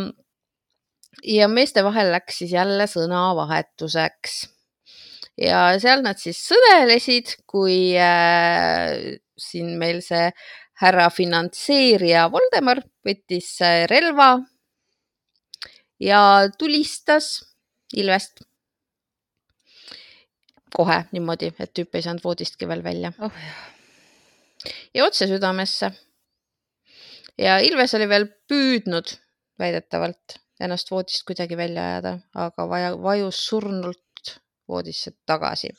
ja 1.23 1.49
meeste 1.49 1.85
vahel 1.85 2.13
läks 2.13 2.39
siis 2.39 2.53
jälle 2.53 2.87
sõnavahetuseks. 2.87 4.49
ja 5.37 5.79
seal 5.81 6.03
nad 6.03 6.19
siis 6.19 6.41
sõdelesid, 6.49 7.37
kui 7.47 7.97
äh, 7.97 9.19
siin 9.37 9.77
meil 9.79 10.01
see 10.01 10.31
härra 10.81 11.11
finantseerija 11.11 12.31
Voldemar 12.33 12.81
võttis 13.05 13.61
äh, 13.61 13.85
relva 13.89 14.39
ja 16.01 16.49
tulistas 16.59 17.56
Ilvest. 17.95 18.43
kohe 20.77 20.97
niimoodi, 21.13 21.53
et 21.61 21.71
tüüp 21.73 21.95
ei 21.95 22.03
saanud 22.05 22.25
voodistki 22.25 22.69
veel 22.69 22.83
välja 22.85 23.13
oh.. 23.19 23.33
ja 24.95 25.05
otse 25.05 25.27
südamesse. 25.27 25.93
ja 27.39 27.59
Ilves 27.59 27.95
oli 27.95 28.09
veel 28.09 28.27
püüdnud 28.49 29.15
väidetavalt 29.59 30.41
ennast 30.61 30.91
voodist 30.91 31.25
kuidagi 31.29 31.57
välja 31.57 31.85
ajada, 31.91 32.17
aga 32.35 32.69
vaja, 32.69 32.95
vajus 33.03 33.41
surnult 33.49 34.33
voodisse 34.69 35.13
tagasi. 35.27 35.71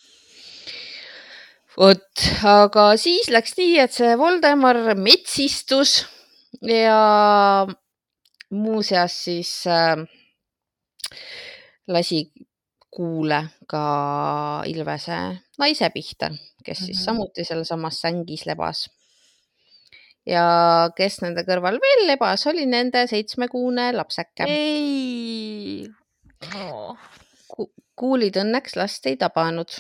vot, 1.78 2.24
aga 2.50 2.92
siis 2.98 3.30
läks 3.30 3.58
nii, 3.58 3.74
et 3.84 3.94
see 3.94 4.16
Voldemar 4.18 4.80
metsistus 4.98 6.00
ja 6.66 7.68
muuseas 8.50 9.18
siis 9.26 9.52
äh, 9.70 10.06
lasi 11.88 12.32
kuule 12.92 13.40
ka 13.68 13.82
Ilvese 14.68 15.18
naise 15.60 15.90
pihta, 15.94 16.30
kes 16.66 16.78
siis 16.86 16.98
Mhm. 16.98 17.06
samuti 17.06 17.44
sealsamas 17.46 18.02
sängis 18.02 18.46
lebas. 18.46 18.90
ja 20.28 20.90
kes 20.96 21.22
nende 21.24 21.44
kõrval 21.48 21.78
veel 21.80 22.02
lebas, 22.08 22.42
oli 22.48 22.66
nende 22.66 23.06
seitsmekuune 23.08 23.94
lapseke. 23.96 24.44
ei 24.48 25.88
oh.. 26.56 26.98
kuulid 27.96 28.36
õnneks 28.36 28.76
last 28.76 29.06
ei 29.08 29.16
tabanud. 29.18 29.72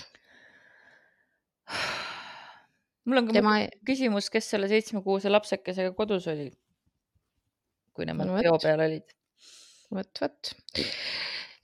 mul 3.05 3.17
on 3.21 3.27
ka 3.27 3.33
tema, 3.37 3.57
küsimus, 3.87 4.29
kes 4.31 4.49
selle 4.53 4.69
seitsmekuuse 4.71 5.29
lapsekesega 5.31 5.91
kodus 5.97 6.27
oli? 6.31 6.49
kui 7.93 8.05
nemad 8.05 8.27
No 8.29 8.39
peo 8.41 8.57
peal 8.61 8.79
olid. 8.87 9.07
vot, 9.91 10.21
vot. 10.21 10.53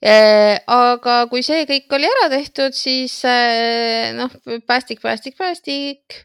Aga 0.02 1.26
kui 1.30 1.42
see 1.42 1.64
kõik 1.68 1.92
oli 1.96 2.08
ära 2.08 2.28
tehtud, 2.32 2.74
siis 2.76 3.20
eh, 3.24 4.12
noh, 4.16 4.32
päästik, 4.66 5.00
päästik, 5.00 5.36
päästik. 5.38 6.24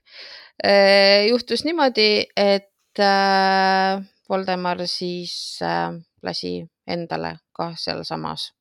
juhtus 1.30 1.64
niimoodi, 1.64 2.26
et 2.36 3.00
äh, 3.00 4.02
Voldemar 4.30 4.84
siis 4.88 5.60
äh, 5.64 5.96
lasi 6.22 6.66
endale 6.88 7.38
ka 7.56 7.72
sealsamas 7.80 8.52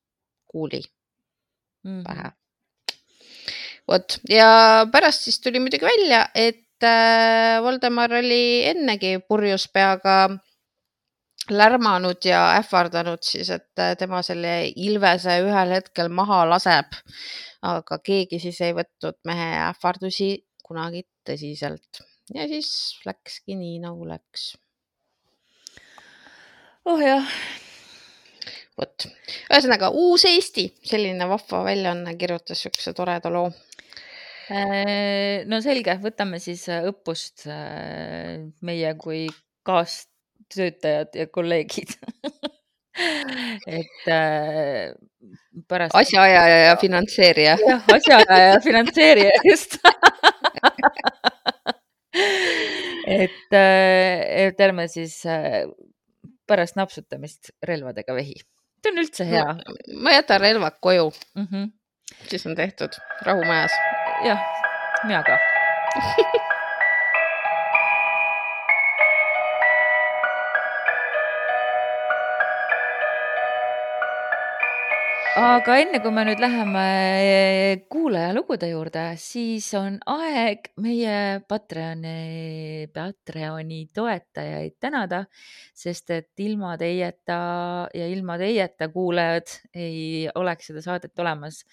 kuuli 0.47 0.81
Mhm. 1.83 2.03
pähe. 2.03 2.31
vot 3.87 4.19
ja 4.29 4.85
pärast 4.91 5.25
siis 5.25 5.39
tuli 5.41 5.59
muidugi 5.59 5.85
välja, 5.85 6.27
et 6.35 6.83
äh, 6.83 7.61
Voldemar 7.63 8.13
oli 8.13 8.65
ennegi 8.69 9.17
purjus 9.27 9.67
peaga 9.73 10.29
lärmanud 11.51 12.25
ja 12.25 12.41
ähvardanud 12.59 13.23
siis, 13.25 13.49
et 13.53 13.81
äh, 13.81 13.95
tema 13.99 14.21
selle 14.25 14.53
Ilvese 14.75 15.39
ühel 15.43 15.75
hetkel 15.77 16.11
maha 16.13 16.43
laseb. 16.49 16.97
aga 17.61 17.97
keegi 17.99 18.39
siis 18.39 18.61
ei 18.63 18.71
võtnud 18.71 19.17
mehe 19.27 19.47
ähvardusi 19.65 20.29
kunagi 20.63 21.01
tõsiselt 21.27 21.99
ja 22.33 22.45
siis 22.47 22.69
läkski 23.05 23.57
nii 23.59 23.81
nagu 23.83 24.07
läks. 24.07 24.53
oh 26.85 27.01
jah, 27.03 27.33
vot, 28.79 29.09
ühesõnaga 29.49 29.91
Uus 29.91 30.25
Eesti, 30.29 30.69
selline 30.85 31.27
vahva 31.29 31.65
väljaanne 31.67 32.15
kirjutas 32.17 32.63
siukse 32.63 32.93
toreda 32.97 33.33
loo. 33.33 33.51
Äh, 34.49 35.45
no 35.45 35.59
selge, 35.61 35.99
võtame 36.01 36.39
siis 36.41 36.63
äh, 36.71 36.87
õppust 36.89 37.45
meie 38.65 38.95
kui 38.97 39.27
kaastöötajad 40.49 41.07
ja 41.15 41.27
kolleegid. 41.27 41.87
et 43.67 44.07
äh, 44.07 44.93
pärast. 45.67 45.95
asjaajaja 45.95 46.57
ja 46.57 46.75
finantseerija. 46.75 47.57
jah, 47.67 47.83
asjaajaja 47.93 48.53
ja 48.53 48.59
finantseerija 48.59 49.31
just. 49.45 49.77
et, 53.21 53.53
et 53.53 54.59
ärme 54.59 54.87
siis 54.87 55.25
äh, 55.25 55.63
pärast 56.47 56.75
napsutamist 56.75 57.49
relvadega 57.63 58.15
vehi. 58.15 58.33
see 58.83 58.91
on 58.91 58.97
üldse 59.03 59.25
hea. 59.25 59.55
ma 60.01 60.11
jätan 60.13 60.41
relvad 60.41 60.79
koju, 60.81 61.11
Mm 61.35 61.47
-hmm. 61.51 61.71
siis 62.27 62.45
on 62.45 62.55
tehtud 62.55 62.89
rahumajas. 63.21 63.71
jah, 64.25 64.39
mina 65.03 65.23
ka. 65.23 65.37
aga 75.39 75.75
enne 75.79 75.99
kui 76.03 76.11
me 76.11 76.25
nüüd 76.27 76.41
läheme 76.43 76.81
kuulajalugude 77.91 78.67
juurde, 78.73 79.03
siis 79.21 79.69
on 79.79 79.95
aeg 80.11 80.67
meie 80.83 81.13
Patreoni, 81.47 82.89
Patreoni 82.91 83.79
toetajaid 83.95 84.75
tänada, 84.83 85.21
sest 85.71 86.11
et 86.15 86.43
ilma 86.43 86.73
teieta 86.81 87.39
ja 87.95 88.09
ilma 88.11 88.35
teieta 88.41 88.89
kuulajad 88.91 89.55
ei 89.79 90.27
oleks 90.35 90.71
seda 90.73 90.83
saadet 90.89 91.23
olemas. 91.23 91.63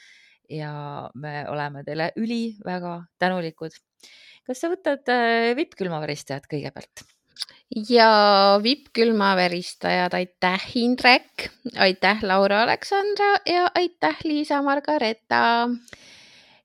ja 0.46 1.10
me 1.18 1.42
oleme 1.50 1.82
teile 1.82 2.12
üliväga 2.16 3.00
tänulikud. 3.18 3.74
kas 4.46 4.62
sa 4.62 4.70
võtad 4.70 5.10
äh, 5.10 5.56
vippkülmaveristajad 5.58 6.46
kõigepealt? 6.46 7.15
Ja 7.74 8.60
vippkülmaveristajad, 8.62 10.14
aitäh, 10.14 10.66
Indrek, 10.74 11.50
aitäh, 11.78 12.22
Laura 12.22 12.62
Aleksandra 12.62 13.36
ja 13.46 13.66
aitäh, 13.74 14.18
Liisa 14.24 14.62
Margareeta. 14.62 15.68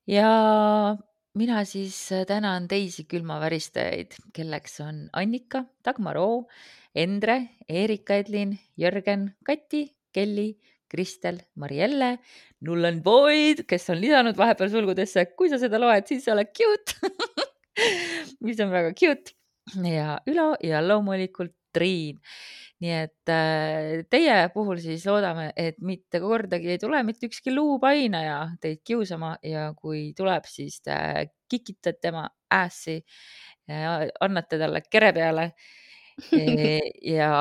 ja 0.07 0.31
mina 1.33 1.65
siis 1.65 2.09
tänan 2.27 2.67
teisi 2.67 3.03
külmavaristajaid, 3.03 4.11
kelleks 4.33 4.81
on 4.81 5.09
Annika, 5.13 5.63
Dagmar 5.85 6.17
Oo, 6.17 6.47
Endre, 6.95 7.49
Erika 7.69 8.15
Edlin, 8.15 8.59
Jörgen, 8.77 9.35
Kati, 9.45 9.95
Kelly, 10.13 10.53
Kristel, 10.89 11.37
Marielle, 11.55 12.19
Nullen 12.61 13.01
Boyd, 13.03 13.63
kes 13.67 13.89
on 13.89 14.01
lisanud 14.01 14.37
vahepeal 14.37 14.69
sulgudesse, 14.69 15.25
kui 15.37 15.49
sa 15.49 15.57
seda 15.57 15.79
loed, 15.79 16.05
siis 16.05 16.25
sa 16.25 16.35
oled 16.35 16.51
cute. 16.51 16.99
mis 18.43 18.59
on 18.59 18.69
väga 18.69 18.91
cute 18.93 19.40
ja 19.87 20.19
Ülo 20.27 20.53
ja 20.63 20.81
loomulikult 20.85 21.55
Triin. 21.71 22.17
nii 22.81 22.93
et 22.97 23.29
äh, 23.29 24.01
teie 24.09 24.37
puhul 24.53 24.79
siis 24.81 25.03
loodame, 25.05 25.51
et 25.55 25.77
mitte 25.85 26.19
kordagi 26.19 26.73
ei 26.73 26.79
tule 26.81 27.03
mitte 27.05 27.29
ükski 27.29 27.53
luupainaja 27.53 28.39
teid 28.61 28.81
kiusama 28.83 29.35
ja 29.45 29.69
kui 29.77 30.09
tuleb, 30.17 30.47
siis 30.49 30.79
te 30.81 30.95
kikitate 31.51 31.99
tema 32.01 32.25
ässi, 32.51 32.97
annate 33.69 34.59
talle 34.59 34.81
kere 34.89 35.13
peale. 35.13 35.45
ja 37.15 37.31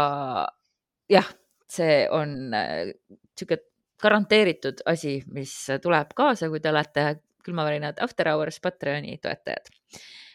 jah, 1.11 1.33
see 1.71 2.05
on 2.12 2.55
äh, 2.55 2.93
sihuke 3.38 3.62
garanteeritud 4.01 4.85
asi, 4.88 5.19
mis 5.33 5.53
tuleb 5.83 6.14
kaasa, 6.16 6.49
kui 6.53 6.61
te 6.61 6.71
olete 6.71 7.07
külmavärinad 7.45 8.01
After 8.05 8.29
Hours 8.29 8.61
Patreoni 8.61 9.19
toetajad. 9.23 9.73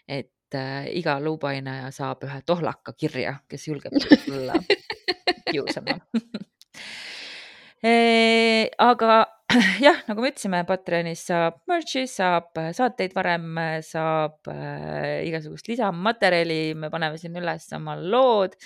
et 0.08 0.35
äh, 0.54 0.86
iga 1.00 1.18
luupainaja 1.20 1.90
saab 1.96 2.24
ühe 2.28 2.42
tohlaka 2.46 2.94
kirja, 2.94 3.40
kes 3.50 3.68
julgeb 3.68 3.96
tulla 4.28 4.60
kiusama. 5.50 5.98
aga 8.82 9.26
jah, 9.86 10.00
nagu 10.10 10.24
me 10.24 10.32
ütlesime, 10.32 10.64
Patreonis 10.66 11.22
saab 11.30 11.60
merch'i, 11.70 12.06
saab 12.10 12.58
saateid 12.76 13.14
varem, 13.16 13.60
saab 13.86 14.50
äh, 14.52 15.22
igasugust 15.28 15.70
lisamaterjali, 15.70 16.74
me 16.80 16.90
paneme 16.94 17.20
sinna 17.22 17.44
üles 17.44 17.68
oma 17.78 17.96
lood. 18.00 18.58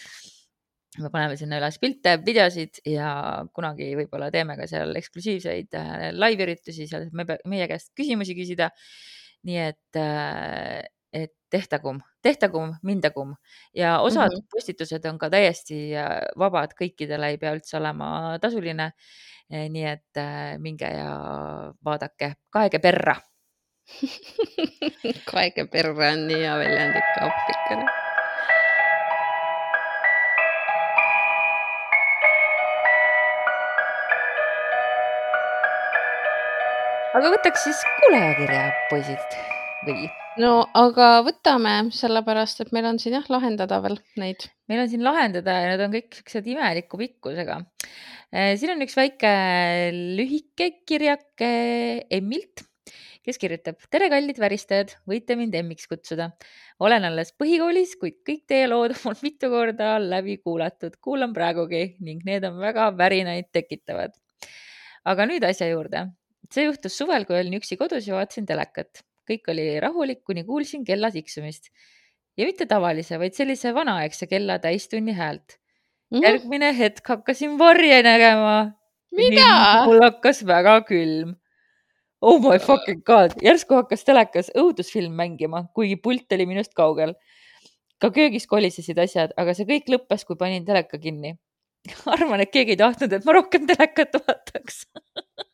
me 1.00 1.12
paneme 1.12 1.36
sinna 1.40 1.60
üles 1.60 1.78
pilte, 1.82 2.16
videosid 2.26 2.80
ja 2.88 3.10
kunagi 3.56 3.92
võib-olla 4.00 4.32
teeme 4.34 4.56
ka 4.60 4.68
seal 4.72 4.96
eksklusiivseid 5.02 5.76
äh, 5.78 6.08
live-üritusi, 6.16 6.88
seal 6.88 7.10
saab 7.10 7.20
me, 7.20 7.38
meie 7.52 7.68
käest 7.72 7.92
küsimusi 8.00 8.38
küsida. 8.38 8.72
nii 9.48 9.60
et 9.68 10.00
äh, 10.00 10.88
et 11.14 11.34
tehtagum, 11.50 12.02
tehtagum, 12.22 12.76
mindagum 12.84 13.34
ja 13.76 14.00
osad 14.00 14.30
mm. 14.30 14.38
-hmm. 14.38 14.48
postitused 14.52 15.06
on 15.06 15.18
ka 15.18 15.30
täiesti 15.30 15.96
äh, 15.98 16.20
vabad, 16.38 16.76
kõikidele 16.82 17.34
ei 17.34 17.38
pea 17.38 17.54
üldse 17.56 17.78
olema 17.78 18.38
tasuline. 18.42 18.92
nii 19.50 19.86
et 19.86 20.18
äh, 20.18 20.60
minge 20.62 20.86
ja 20.86 21.14
vaadake, 21.86 22.34
kaege 22.50 22.80
perra. 22.80 23.16
kaege 25.32 25.66
perre 25.66 26.12
on 26.12 26.28
nii 26.28 26.44
hea 26.44 26.58
väljend 26.58 27.02
ikka 27.02 27.26
appikene. 27.26 27.90
aga 37.20 37.34
võtaks 37.34 37.64
siis 37.66 37.80
kuulajakirja, 37.98 38.66
poisid 38.92 39.40
või? 39.88 40.08
No 40.40 40.52
aga 40.78 41.10
võtame, 41.26 41.74
sellepärast 41.96 42.64
et 42.64 42.72
meil 42.76 42.88
on 42.90 43.00
siin 43.02 43.18
jah 43.18 43.28
lahendada 43.32 43.80
veel 43.84 43.98
neid. 44.20 44.46
meil 44.72 44.84
on 44.84 44.90
siin 44.92 45.04
lahendada 45.04 45.56
ja 45.58 45.74
need 45.74 45.84
on 45.84 45.94
kõik 45.98 46.16
siuksed 46.16 46.48
imeliku 46.54 47.00
pikkusega. 47.02 47.60
siin 48.32 48.74
on 48.76 48.86
üks 48.86 48.96
väike 48.98 49.32
lühike 50.20 50.70
kirjake 50.88 51.50
Emmilt, 52.20 52.64
kes 53.26 53.42
kirjutab. 53.42 53.82
tere, 53.92 54.08
kallid 54.14 54.40
väristajad, 54.40 54.96
võite 55.10 55.36
mind 55.40 55.60
Emmiks 55.60 55.90
kutsuda. 55.92 56.32
olen 56.80 57.10
alles 57.10 57.34
põhikoolis, 57.36 57.98
kuid 58.00 58.22
kõik 58.28 58.46
teie 58.48 58.72
lood 58.72 58.96
on 58.96 59.04
mul 59.10 59.20
mitu 59.26 59.52
korda 59.52 59.98
läbi 60.00 60.40
kuulatud, 60.40 60.96
kuulan 61.04 61.36
praegugi 61.36 61.98
ning 62.00 62.24
need 62.24 62.48
on 62.48 62.62
väga 62.64 62.94
värinaid 62.96 63.52
tekitavad. 63.52 64.16
aga 65.04 65.28
nüüd 65.28 65.44
asja 65.44 65.68
juurde. 65.68 66.08
see 66.50 66.64
juhtus 66.70 66.96
suvel, 66.98 67.28
kui 67.28 67.36
olin 67.42 67.60
üksi 67.60 67.76
kodus 67.78 68.08
ja 68.08 68.16
vaatasin 68.16 68.48
telekat. 68.48 69.04
Kõik 69.30 69.50
oli 69.54 69.72
rahulik, 69.84 70.24
kuni 70.26 70.44
kuulsin 70.48 70.84
kella 70.88 71.12
tiksumist 71.14 71.70
ja 72.40 72.48
mitte 72.48 72.68
tavalise, 72.70 73.20
vaid 73.20 73.36
sellise 73.38 73.74
vanaaegse 73.76 74.28
kella 74.32 74.60
täistunni 74.64 75.16
häält. 75.18 75.58
järgmine 76.24 76.72
hetk 76.78 77.08
hakkasin 77.08 77.58
varje 77.60 78.02
nägema. 78.04 78.72
mida? 79.16 79.86
mul 79.86 80.02
hakkas 80.04 80.46
väga 80.46 80.80
külm. 80.88 81.36
oh 82.22 82.40
my 82.44 82.60
fucking 82.60 83.04
god, 83.04 83.36
järsku 83.44 83.82
hakkas 83.82 84.08
telekas 84.08 84.52
õudusfilm 84.56 85.14
mängima, 85.16 85.66
kuigi 85.76 85.96
pult 85.96 86.32
oli 86.38 86.46
minust 86.46 86.74
kaugel. 86.74 87.14
ka 88.00 88.12
köögis 88.16 88.48
kolisesid 88.48 88.98
asjad, 88.98 89.36
aga 89.38 89.54
see 89.54 89.68
kõik 89.68 89.92
lõppes, 89.92 90.26
kui 90.26 90.40
panin 90.40 90.66
teleka 90.66 90.98
kinni. 90.98 91.36
arvan, 92.14 92.40
et 92.44 92.52
keegi 92.52 92.76
ei 92.76 92.80
tahtnud, 92.80 93.14
et 93.14 93.26
ma 93.28 93.36
rohkem 93.36 93.68
telekat 93.68 94.16
vaataks. 94.20 94.86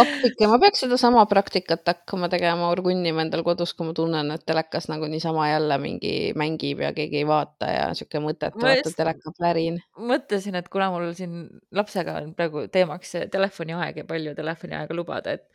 appike, 0.00 0.46
ma 0.48 0.58
peaks 0.62 0.84
sedasama 0.84 1.24
praktikat 1.28 1.84
hakkama 1.88 2.30
tegema, 2.32 2.70
orgunnima 2.72 3.24
endal 3.24 3.42
kodus, 3.46 3.74
kui 3.76 3.88
ma 3.88 3.94
tunnen, 3.96 4.32
et 4.34 4.44
telekas 4.48 4.88
nagu 4.92 5.08
niisama 5.10 5.48
jälle 5.50 5.78
mingi 5.82 6.14
mängib 6.38 6.80
ja 6.84 6.92
keegi 6.96 7.20
ei 7.22 7.26
vaata 7.28 7.70
ja 7.72 7.88
sihuke 7.96 8.22
mõttetu, 8.24 8.62
vaata 8.64 8.92
teleka 8.96 9.34
plärin. 9.36 9.80
mõtlesin, 9.98 10.56
et 10.60 10.70
kuna 10.72 10.90
mul 10.94 11.10
siin 11.18 11.42
lapsega 11.76 12.20
on 12.22 12.32
praegu 12.38 12.66
teemaks 12.72 13.16
telefoniaeg 13.32 14.02
ja 14.02 14.06
palju 14.08 14.34
telefoniaega 14.38 14.96
lubada, 14.96 15.36
et, 15.36 15.46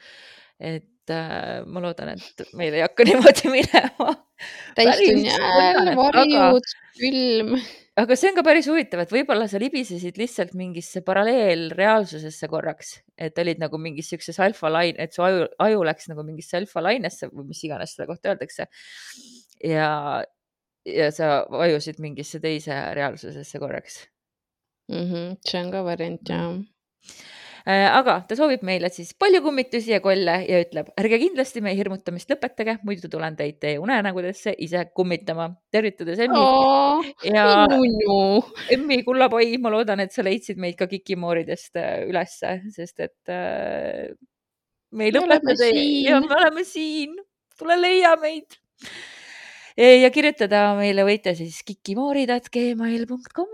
et 0.59 1.15
äh, 1.15 1.63
ma 1.65 1.81
loodan, 1.83 2.13
et 2.13 2.45
meil 2.53 2.77
ei 2.77 2.85
hakka 2.85 3.05
niimoodi 3.09 3.55
minema. 3.57 4.13
hääl, 4.77 5.81
põnev, 5.81 5.97
varjud, 6.03 6.77
külm. 6.99 7.57
Aga 8.01 8.17
see 8.19 8.31
on 8.31 8.37
ka 8.37 8.43
päris 8.45 8.67
huvitav, 8.69 9.01
et 9.05 9.13
võib-olla 9.13 9.47
sa 9.51 9.59
libisesid 9.61 10.17
lihtsalt 10.19 10.55
mingisse 10.57 11.01
paralleelreaalsusesse 11.07 12.49
korraks, 12.51 12.95
et 13.17 13.37
olid 13.39 13.61
nagu 13.61 13.79
mingis 13.81 14.09
siukses 14.11 14.39
alfalain, 14.43 14.99
et 14.99 15.15
su 15.15 15.23
aju, 15.25 15.47
aju 15.63 15.85
läks 15.87 16.09
nagu 16.11 16.25
mingisse 16.27 16.59
alfalainesse 16.59 17.31
või 17.31 17.49
mis 17.53 17.63
iganes 17.67 17.95
selle 17.95 18.09
kohta 18.11 18.33
öeldakse. 18.33 18.67
ja, 19.63 19.89
ja 20.85 21.07
sa 21.15 21.31
vajusid 21.51 22.01
mingisse 22.03 22.41
teise 22.43 22.75
reaalsusesse 22.97 23.63
korraks. 23.63 24.03
Mhm, 24.91 25.39
see 25.47 25.63
on 25.63 25.71
ka 25.73 25.81
variant 25.85 26.29
jah. 26.29 26.59
Äh, 27.65 27.87
aga 27.89 28.19
ta 28.29 28.35
soovib 28.37 28.61
meile 28.67 28.91
siis 28.93 29.15
palju 29.17 29.39
kummitusi 29.41 29.89
ja 29.89 29.97
kolle 29.97 30.35
ja 30.45 30.59
ütleb, 30.61 30.91
ärge 31.01 31.17
kindlasti 31.17 31.63
meie 31.65 31.73
hirmutamist 31.79 32.29
lõpetage, 32.29 32.75
muidu 32.85 33.09
tulen 33.09 33.33
teid 33.39 33.57
teie 33.63 33.79
unenägudesse 33.81 34.53
ise 34.61 34.83
kummitama. 34.93 35.47
tervitades 35.73 36.21
Emmi 36.21 36.37
ja 37.25 37.65
nunnu. 37.71 38.19
Emmi 38.75 38.99
kullapoi, 39.07 39.57
ma 39.57 39.73
loodan, 39.73 40.03
et 40.05 40.13
sa 40.13 40.21
leidsid 40.21 40.61
meid 40.61 40.77
ka 40.77 40.85
Kikimooridest 40.91 41.81
äh, 41.81 42.05
ülesse, 42.05 42.61
sest 42.75 43.01
et 43.07 43.33
äh, 43.33 44.13
me 44.93 45.09
ei 45.09 45.17
lõpeta 45.17 45.57
teid 45.57 46.05
ja 46.05 46.21
me 46.21 46.37
oleme 46.37 46.61
siin, 46.69 47.17
tule 47.57 47.81
leia 47.81 48.13
meid. 48.21 48.61
ja 49.73 50.09
kirjutada 50.13 50.75
meile 50.77 51.01
võite 51.09 51.33
siis 51.33 51.63
kikimoorid.gmail.com. 51.65 53.49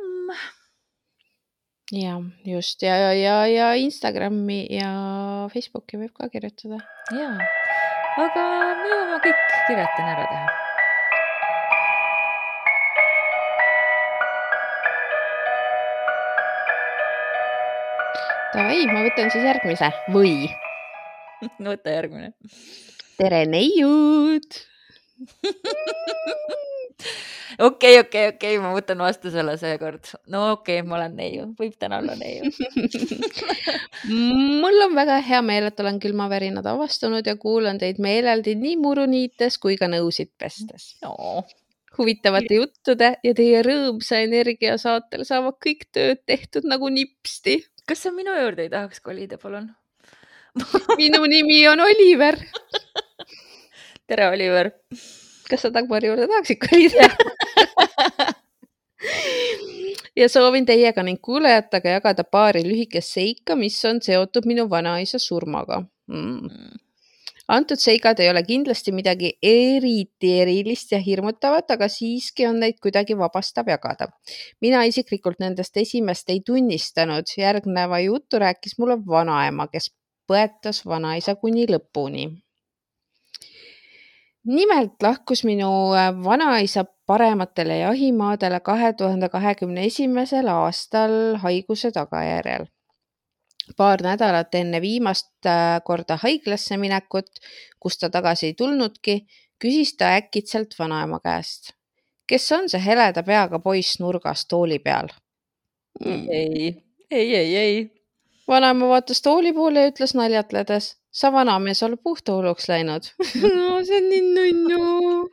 Ja 1.91 2.21
just 2.45 2.81
ja, 2.81 2.95
ja, 2.95 3.13
ja, 3.13 3.47
ja 3.47 3.67
Instagrami 3.75 4.63
ja 4.71 4.91
Facebooki 5.51 5.99
võib 5.99 6.13
ka 6.15 6.29
kirjutada. 6.31 6.79
ja, 7.11 7.29
aga 8.15 8.45
me 8.79 8.91
jõuame 8.91 9.19
kõik 9.25 9.41
kirjad 9.67 9.91
täna 9.97 10.15
ära 10.15 10.25
teha. 10.31 10.47
Davai, 18.51 18.81
ma 18.91 19.03
võtan 19.05 19.31
siis 19.31 19.45
järgmise 19.47 19.91
või. 20.11 20.47
võta 21.71 21.95
järgmine. 21.99 22.33
tere, 23.19 23.45
neiud. 23.51 24.59
okei, 27.59 27.99
okei, 27.99 28.27
okei, 28.33 28.57
ma 28.61 28.71
võtan 28.75 29.01
vastu 29.03 29.31
selle 29.33 29.55
seekord. 29.59 30.11
no 30.31 30.43
okei 30.55 30.79
okay,, 30.79 30.87
ma 30.87 30.97
olen 30.99 31.15
neiu, 31.17 31.47
võib 31.59 31.73
täna 31.79 32.01
olla 32.01 32.15
neiu. 32.19 32.51
mul 34.61 34.85
on 34.85 34.95
väga 34.97 35.19
hea 35.25 35.41
meel, 35.45 35.69
et 35.71 35.79
olen 35.83 35.99
külmavärinad 36.03 36.67
avastanud 36.71 37.27
ja 37.27 37.35
kuulan 37.39 37.81
teid 37.81 38.01
meeleldi 38.03 38.55
nii 38.59 38.77
muru 38.81 39.07
niites 39.09 39.59
kui 39.61 39.77
ka 39.79 39.89
nõusid 39.91 40.31
pestes. 40.37 40.95
no. 41.05 41.43
huvitavate 41.97 42.61
juttude 42.61 43.13
ja 43.23 43.35
teie 43.35 43.61
rõõmsa 43.67 44.21
energia 44.23 44.77
saatel 44.81 45.25
saavad 45.27 45.59
kõik 45.63 45.89
tööd 45.91 46.23
tehtud 46.25 46.67
nagu 46.69 46.89
nipsti. 46.89 47.61
kas 47.87 48.07
sa 48.07 48.15
minu 48.15 48.35
juurde 48.37 48.67
ei 48.67 48.73
tahaks 48.73 49.03
kolida, 49.03 49.37
palun? 49.41 49.71
minu 50.99 51.25
nimi 51.31 51.63
on 51.71 51.79
Oliver. 51.79 52.37
tere, 54.07 54.29
Oliver. 54.29 54.71
Kas 55.51 55.65
sa 55.65 55.73
Dagmari 55.73 56.07
juurde 56.07 56.27
tahaksid 56.31 56.59
kolida? 56.63 57.07
ja 60.15 60.29
soovin 60.29 60.65
teiega 60.65 61.03
ning 61.03 61.19
kuulajatega 61.21 61.97
jagada 61.97 62.23
paari 62.23 62.63
lühikest 62.67 63.17
seika, 63.17 63.55
mis 63.55 63.79
on 63.85 64.01
seotud 64.03 64.47
minu 64.49 64.69
vanaisa 64.69 65.19
surmaga 65.19 65.81
mm.. 66.11 66.73
antud 67.47 67.79
seigad 67.81 68.19
ei 68.19 68.29
ole 68.31 68.43
kindlasti 68.47 68.93
midagi 68.95 69.33
eriti 69.43 70.33
erilist 70.43 70.91
ja 70.95 70.99
hirmutavat, 70.99 71.71
aga 71.75 71.87
siiski 71.91 72.47
on 72.47 72.61
neid 72.63 72.79
kuidagi 72.83 73.17
vabastav 73.17 73.71
jagada. 73.71 74.11
mina 74.61 74.83
isiklikult 74.83 75.39
nendest 75.39 75.77
esimest 75.77 76.29
ei 76.29 76.43
tunnistanud, 76.45 77.35
järgneva 77.37 77.99
jutu 78.05 78.39
rääkis 78.39 78.77
mulle 78.79 78.99
vanaema, 79.07 79.67
kes 79.67 79.91
põetas 80.29 80.85
vanaisa 80.87 81.35
kuni 81.35 81.67
lõpuni 81.67 82.29
nimelt 84.47 85.03
lahkus 85.03 85.43
minu 85.43 85.93
äh, 85.93 86.23
vanaisa 86.23 86.85
parematele 87.05 87.77
jahimaadele 87.77 88.59
kahe 88.59 88.93
tuhande 88.93 89.29
kahekümne 89.29 89.85
esimesel 89.85 90.47
aastal 90.47 91.37
haiguse 91.37 91.91
tagajärjel. 91.91 92.65
paar 93.77 94.01
nädalat 94.03 94.55
enne 94.55 94.81
viimast 94.81 95.45
äh, 95.45 95.81
korda 95.83 96.17
haiglasse 96.23 96.77
minekut, 96.77 97.29
kust 97.79 97.99
ta 97.99 98.09
tagasi 98.09 98.45
ei 98.45 98.53
tulnudki, 98.53 99.25
küsis 99.63 99.95
ta 99.97 100.15
äkitselt 100.17 100.75
vanaema 100.79 101.19
käest, 101.23 101.71
kes 102.27 102.51
on 102.51 102.69
see 102.69 102.81
heleda 102.85 103.23
peaga 103.23 103.59
poiss 103.59 103.99
nurgas 103.99 104.45
tooli 104.49 104.79
peal 104.79 105.13
mm.. 106.03 106.27
ei, 106.29 106.75
ei, 107.11 107.35
ei, 107.35 107.55
ei. 107.55 108.00
Vanaema 108.47 108.87
vaatas 108.87 109.21
tooli 109.21 109.53
poole 109.53 109.81
ja 109.81 109.91
ütles 109.91 110.13
naljatledes, 110.17 110.95
sa 111.11 111.31
vanamees 111.31 111.83
oled 111.83 111.99
puhta 112.03 112.35
hulluks 112.35 112.69
läinud 112.69 113.11
no 113.57 113.81
see 113.85 113.97
on 113.97 114.09
nii 114.09 114.21
nunnu. 114.35 115.29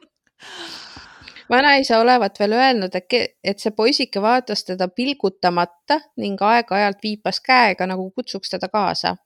vanaisa 1.51 2.01
olevat 2.01 2.40
veel 2.40 2.53
öelnud, 2.53 2.94
et, 2.94 3.16
et 3.44 3.59
see 3.59 3.71
poisike 3.71 4.23
vaatas 4.23 4.64
teda 4.64 4.88
pilgutamata 4.88 6.01
ning 6.16 6.42
aeg-ajalt 6.42 7.03
viipas 7.03 7.40
käega 7.40 7.87
nagu 7.87 8.11
kutsuks 8.11 8.55
teda 8.57 8.68
kaasa. 8.68 9.16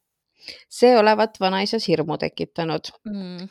see 0.68 0.96
olevat 0.98 1.40
vanaisas 1.40 1.88
hirmu 1.88 2.18
tekitanud. 2.18 2.94
Mm. 3.04 3.48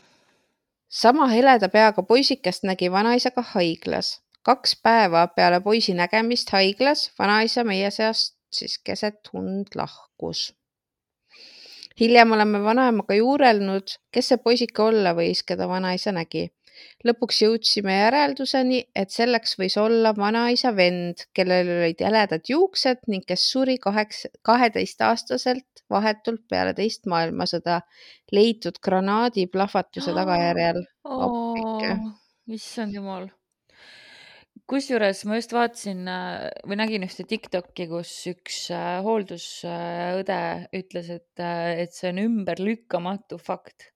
sama 0.90 1.28
heleda 1.28 1.70
peaga 1.70 2.04
poisikest 2.04 2.64
nägi 2.64 2.92
vanaisa 2.92 3.32
ka 3.32 3.42
haiglas. 3.54 4.20
kaks 4.44 4.76
päeva 4.84 5.28
peale 5.28 5.62
poisi 5.62 5.94
nägemist 5.94 6.50
haiglas 6.50 7.12
vanaisa 7.20 7.64
meie 7.64 7.92
seast 7.92 8.41
siis 8.56 8.78
keset 8.84 9.32
und 9.34 9.76
lahkus. 9.76 10.52
hiljem 12.00 12.32
oleme 12.32 12.64
vanaemaga 12.64 13.16
juurelnud, 13.16 13.98
kes 14.12 14.32
see 14.32 14.42
poisike 14.42 14.82
olla 14.82 15.14
võis, 15.18 15.44
keda 15.44 15.68
vanaisa 15.68 16.12
nägi. 16.16 16.50
lõpuks 17.06 17.42
jõudsime 17.44 17.94
järelduseni, 17.94 18.80
et 18.96 19.12
selleks 19.12 19.58
võis 19.60 19.76
olla 19.78 20.16
vanaisa 20.18 20.72
vend, 20.76 21.28
kellel 21.34 21.68
olid 21.76 22.00
jäledad 22.02 22.48
juuksed 22.50 23.04
ning 23.08 23.26
kes 23.28 23.44
suri 23.52 23.78
kaheksa, 23.78 24.30
kaheteistaastaselt 24.42 25.84
vahetult 25.90 26.48
peale 26.50 26.74
teist 26.74 27.06
maailmasõda 27.06 27.82
leitud 28.32 28.80
granaadi 28.84 29.46
plahvatuse 29.48 30.16
tagajärjel. 30.20 30.82
Appike. 31.04 31.94
issand 32.48 32.98
jumal. 32.98 33.30
Kusjuures 34.70 35.24
ma 35.30 35.38
just 35.40 35.54
vaatasin 35.56 36.08
äh, 36.10 36.48
või 36.68 36.78
nägin 36.80 37.06
ühte 37.06 37.26
Tiktoki, 37.28 37.88
kus 37.90 38.12
üks 38.32 38.64
äh, 38.76 39.00
hooldusõde 39.06 40.42
ütles, 40.78 41.12
et, 41.18 41.42
et 41.42 41.96
see 41.96 42.12
on 42.12 42.22
ümberlükkamatu 42.26 43.40
fakt. 43.42 43.92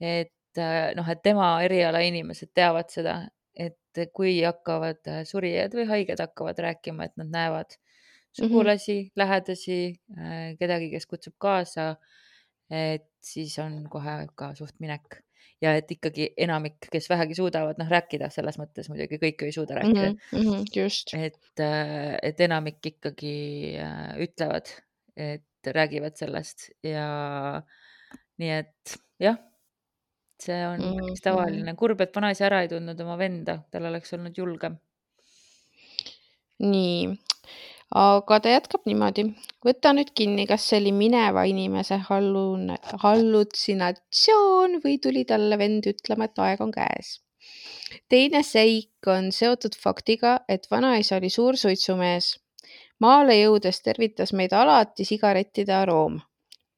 et 0.00 0.60
äh, 0.60 0.92
noh, 0.98 1.08
et 1.10 1.22
tema 1.24 1.50
eriala 1.64 2.02
inimesed 2.06 2.52
teavad 2.54 2.90
seda, 2.94 3.20
et 3.58 4.02
kui 4.14 4.38
hakkavad 4.44 5.02
äh, 5.10 5.22
surijad 5.28 5.74
või 5.74 5.88
haiged 5.90 6.22
hakkavad 6.22 6.64
rääkima, 6.66 7.08
et 7.08 7.16
nad 7.20 7.32
näevad 7.34 7.78
sugulasi 8.38 8.94
mm, 8.94 9.06
-hmm. 9.06 9.16
lähedasi, 9.16 9.78
kedagi, 10.60 10.90
kes 10.92 11.06
kutsub 11.10 11.34
kaasa, 11.40 11.94
et 12.70 13.08
siis 13.24 13.56
on 13.58 13.80
kohe 13.90 14.20
ka 14.36 14.52
suht 14.54 14.76
minek 14.84 15.22
ja 15.64 15.74
et 15.78 15.90
ikkagi 15.90 16.30
enamik, 16.38 16.86
kes 16.92 17.08
vähegi 17.10 17.34
suudavad 17.38 17.80
noh 17.80 17.90
rääkida, 17.90 18.30
selles 18.30 18.58
mõttes 18.60 18.90
muidugi 18.92 19.18
kõik 19.22 19.42
ju 19.42 19.50
ei 19.50 19.56
suuda 19.56 19.80
rääkida 19.80 20.06
mm, 20.12 20.18
mm. 20.32 20.46
-hmm, 20.46 20.64
just. 20.76 21.14
et, 21.14 21.64
et 22.22 22.40
enamik 22.46 22.86
ikkagi 22.92 23.34
äh, 23.82 24.14
ütlevad, 24.28 24.70
et 25.16 25.72
räägivad 25.74 26.16
sellest 26.16 26.70
ja 26.86 27.62
nii 28.38 28.50
et 28.54 28.98
jah, 29.18 29.38
see 30.38 30.58
on 30.66 30.78
Mhm. 30.78 30.98
päris 31.00 31.24
tavaline, 31.24 31.74
kurb, 31.76 32.00
et 32.00 32.14
vanaisa 32.14 32.46
ära 32.46 32.62
ei 32.62 32.68
tundnud 32.70 33.00
oma 33.02 33.16
venda, 33.18 33.58
tal 33.70 33.88
oleks 33.90 34.12
olnud 34.14 34.36
julgem. 34.38 34.78
nii, 36.58 37.18
aga 37.94 38.40
ta 38.44 38.50
jätkab 38.52 38.84
niimoodi. 38.84 39.24
võta 39.64 39.92
nüüd 39.96 40.10
kinni, 40.14 40.44
kas 40.46 40.66
see 40.68 40.80
oli 40.80 40.92
mineva 40.92 41.44
inimese 41.48 41.96
hallun- 42.08 42.76
hallutsinatsioon 43.04 44.80
või 44.84 44.98
tuli 45.00 45.24
talle 45.24 45.58
vend 45.58 45.86
ütlema, 45.86 46.24
et 46.24 46.38
aeg 46.38 46.60
on 46.60 46.72
käes. 46.72 47.20
teine 48.08 48.42
seik 48.42 49.06
on 49.06 49.32
seotud 49.32 49.74
faktiga, 49.84 50.40
et 50.48 50.66
vanaisa 50.70 51.16
oli 51.16 51.30
suur 51.30 51.56
suitsumees. 51.56 52.38
maale 53.00 53.40
jõudes 53.40 53.82
tervitas 53.82 54.32
meid 54.32 54.52
alati 54.52 55.04
sigarettide 55.04 55.72
aroom. 55.72 56.20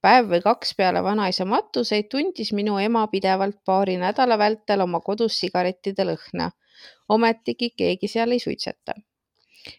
päev 0.02 0.30
või 0.30 0.42
kaks 0.42 0.74
peale 0.76 1.02
vanaisa 1.02 1.44
matuseid 1.44 2.08
tundis 2.08 2.52
minu 2.52 2.78
ema 2.78 3.06
pidevalt 3.08 3.58
paari 3.66 3.96
nädala 3.96 4.38
vältel 4.38 4.80
oma 4.80 5.00
kodus 5.00 5.40
sigarettide 5.40 6.04
lõhna. 6.04 6.50
ometigi 7.08 7.70
keegi 7.76 8.08
seal 8.08 8.30
ei 8.30 8.38
suitseta 8.38 8.94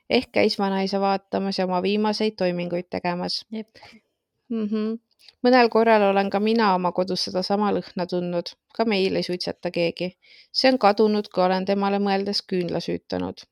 ehk 0.10 0.32
käis 0.32 0.58
vanaisa 0.60 1.00
vaatamas 1.02 1.60
ja 1.60 1.66
oma 1.66 1.82
viimaseid 1.82 2.36
toiminguid 2.38 2.90
tegemas. 2.90 3.46
Mm. 3.52 4.66
-hmm. 4.68 5.00
mõnel 5.46 5.70
korral 5.70 6.04
olen 6.10 6.30
ka 6.30 6.40
mina 6.40 6.74
oma 6.76 6.92
kodus 6.92 7.24
sedasama 7.28 7.72
lõhna 7.72 8.08
tundnud, 8.10 8.52
ka 8.76 8.86
meil 8.86 9.16
ei 9.16 9.24
suitseta 9.24 9.72
keegi. 9.72 10.18
see 10.52 10.72
on 10.72 10.78
kadunud, 10.80 11.28
kui 11.34 11.44
olen 11.44 11.66
temale 11.66 12.00
mõeldes 12.00 12.44
küünla 12.54 12.80
süütanud. 12.80 13.48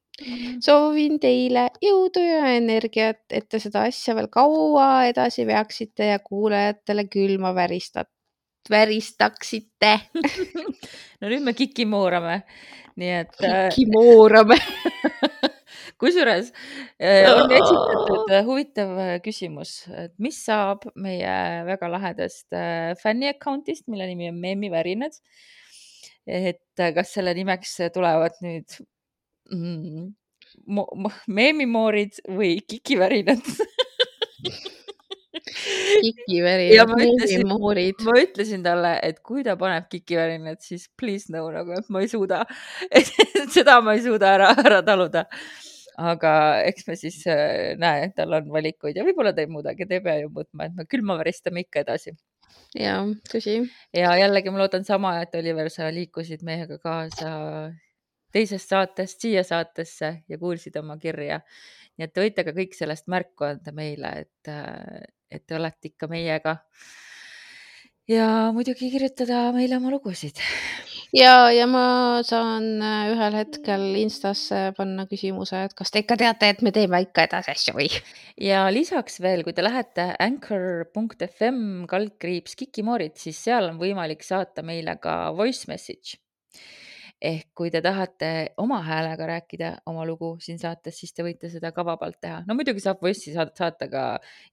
soovin 0.65 1.19
teile 1.19 1.69
jõudu 1.81 2.19
ja 2.19 2.53
energiat, 2.55 3.21
et 3.29 3.49
te 3.49 3.59
seda 3.59 3.81
asja 3.81 4.15
veel 4.15 4.27
kaua 4.27 5.05
edasi 5.05 5.47
veaksite 5.47 6.05
ja 6.05 6.19
kuulajatele 6.19 7.07
külma 7.07 7.55
väristate 7.55 8.19
väristaksite 8.69 9.99
no 11.21 11.29
nüüd 11.31 11.43
me 11.45 11.53
kikimoorame, 11.57 12.41
nii 12.99 13.13
et 13.21 13.39
äh, 13.47 13.67
kimoorame 13.75 14.57
kusjuures 16.01 16.51
äh, 16.99 17.27
on 17.31 17.51
esitatud 17.55 18.31
äh, 18.35 18.43
huvitav 18.47 18.93
äh, 18.99 19.15
küsimus, 19.23 19.73
et 19.91 20.13
mis 20.21 20.37
saab 20.45 20.85
meie 20.99 21.33
väga 21.67 21.89
lahedast 21.91 22.47
äh, 22.55 22.93
fänni 23.01 23.29
account'ist, 23.31 23.87
mille 23.91 24.07
nimi 24.11 24.29
on 24.31 24.39
Meemivärinad. 24.43 25.15
et 26.29 26.61
äh, 26.79 26.93
kas 26.93 27.13
selle 27.15 27.33
nimeks 27.33 27.77
tulevad 27.95 28.35
nüüd 28.45 28.79
mm, 29.51 30.09
mo- 30.67 30.89
mo- 30.95 31.15
meemimoorid 31.27 32.19
või 32.29 32.59
kikivärinad 32.69 33.41
kikivärinad, 36.03 36.75
Ja 36.75 36.85
ma 36.89 36.97
ütlesin- 37.03 37.47
ma 38.05 38.19
ütlesin 38.21 38.63
talle, 38.65 38.93
et 39.03 39.19
kui 39.25 39.43
ta 39.47 39.55
paneb 39.59 39.87
kikivärinad, 39.91 40.59
siis 40.65 40.87
please 40.99 41.31
no 41.33 41.45
nagu, 41.53 41.73
et 41.77 41.89
ma 41.89 42.01
ei 42.05 42.07
suuda 42.11 42.43
seda 43.55 43.79
ma 43.81 43.95
ei 43.97 44.03
suuda 44.05 44.33
ära, 44.37 44.53
ära 44.65 44.81
taluda. 44.85 45.25
aga 45.99 46.31
eks 46.63 46.85
me 46.87 46.95
siis 46.95 47.19
äh, 47.27 47.75
näe, 47.79 48.07
tal 48.15 48.31
on 48.37 48.45
valikuid 48.53 48.95
ja 48.95 49.03
võib-olla 49.03 49.33
ta 49.35 49.43
ei 49.43 49.49
muudagi, 49.51 49.83
ta 49.89 49.97
ei 49.97 50.03
pea 50.05 50.17
ju 50.21 50.29
muutma, 50.31 50.69
et 50.69 50.77
me 50.77 50.85
külma 50.87 51.17
väristame 51.19 51.65
ikka 51.65 51.81
edasi. 51.83 52.13
ja 52.79 53.01
tõsi. 53.31 53.57
ja 53.93 54.13
jällegi 54.21 54.53
ma 54.53 54.61
loodan 54.63 54.85
sama, 54.87 55.17
et 55.25 55.35
Oliver, 55.35 55.67
sa 55.73 55.89
liikusid 55.91 56.45
meiega 56.47 56.77
kaasa 56.79 57.33
teisest 58.31 58.69
saatest 58.69 59.23
siia 59.25 59.43
saatesse 59.43 60.11
ja 60.29 60.37
kuulsid 60.37 60.75
oma 60.79 60.97
kirja. 61.01 61.41
nii 61.97 62.05
et 62.07 62.13
te 62.15 62.21
võite 62.23 62.45
ka 62.47 62.53
kõik 62.55 62.75
sellest 62.77 63.09
märku 63.11 63.43
anda 63.49 63.73
meile, 63.75 64.11
et, 64.23 64.51
et 65.31 65.45
te 65.47 65.57
olete 65.57 65.91
ikka 65.93 66.09
meiega. 66.11 66.59
ja 68.09 68.49
muidugi 68.53 68.89
kirjutada 68.89 69.49
meile 69.53 69.77
oma 69.77 69.91
lugusid. 69.93 70.41
ja, 71.13 71.49
ja 71.53 71.67
ma 71.69 72.21
saan 72.25 72.81
äh, 72.81 73.11
ühel 73.13 73.37
hetkel 73.39 73.85
Instasse 74.01 74.69
panna 74.77 75.05
küsimuse, 75.09 75.65
et 75.67 75.75
kas 75.77 75.93
te 75.93 76.03
ikka 76.03 76.17
teate, 76.21 76.49
et 76.53 76.63
me 76.65 76.73
teeme 76.75 77.01
ikka 77.05 77.27
edasi 77.29 77.53
asju 77.55 77.75
või? 77.77 77.89
ja 78.49 78.65
lisaks 78.73 79.19
veel, 79.25 79.43
kui 79.45 79.53
te 79.57 79.65
lähete 79.65 80.09
anchor.fm 80.19 81.85
kaldkriips 81.91 82.57
kikimoorid, 82.63 83.17
siis 83.21 83.41
seal 83.49 83.71
on 83.71 83.77
võimalik 83.81 84.25
saata 84.25 84.65
meile 84.65 84.97
ka 85.01 85.29
voice 85.37 85.69
message. 85.71 86.17
Ehk 87.21 87.49
kui 87.57 87.71
te 87.71 87.81
tahate 87.83 88.29
oma 88.63 88.79
häälega 88.85 89.27
rääkida 89.27 89.71
oma 89.91 90.05
lugu 90.07 90.35
siin 90.43 90.59
saates, 90.61 90.99
siis 91.01 91.13
te 91.13 91.23
võite 91.25 91.51
seda 91.51 91.73
ka 91.75 91.83
vabalt 91.85 92.19
teha. 92.21 92.43
no 92.47 92.55
muidugi 92.55 92.83
saab 92.83 93.01
voice'i 93.03 93.35
saata, 93.35 93.89
ka 93.91 94.03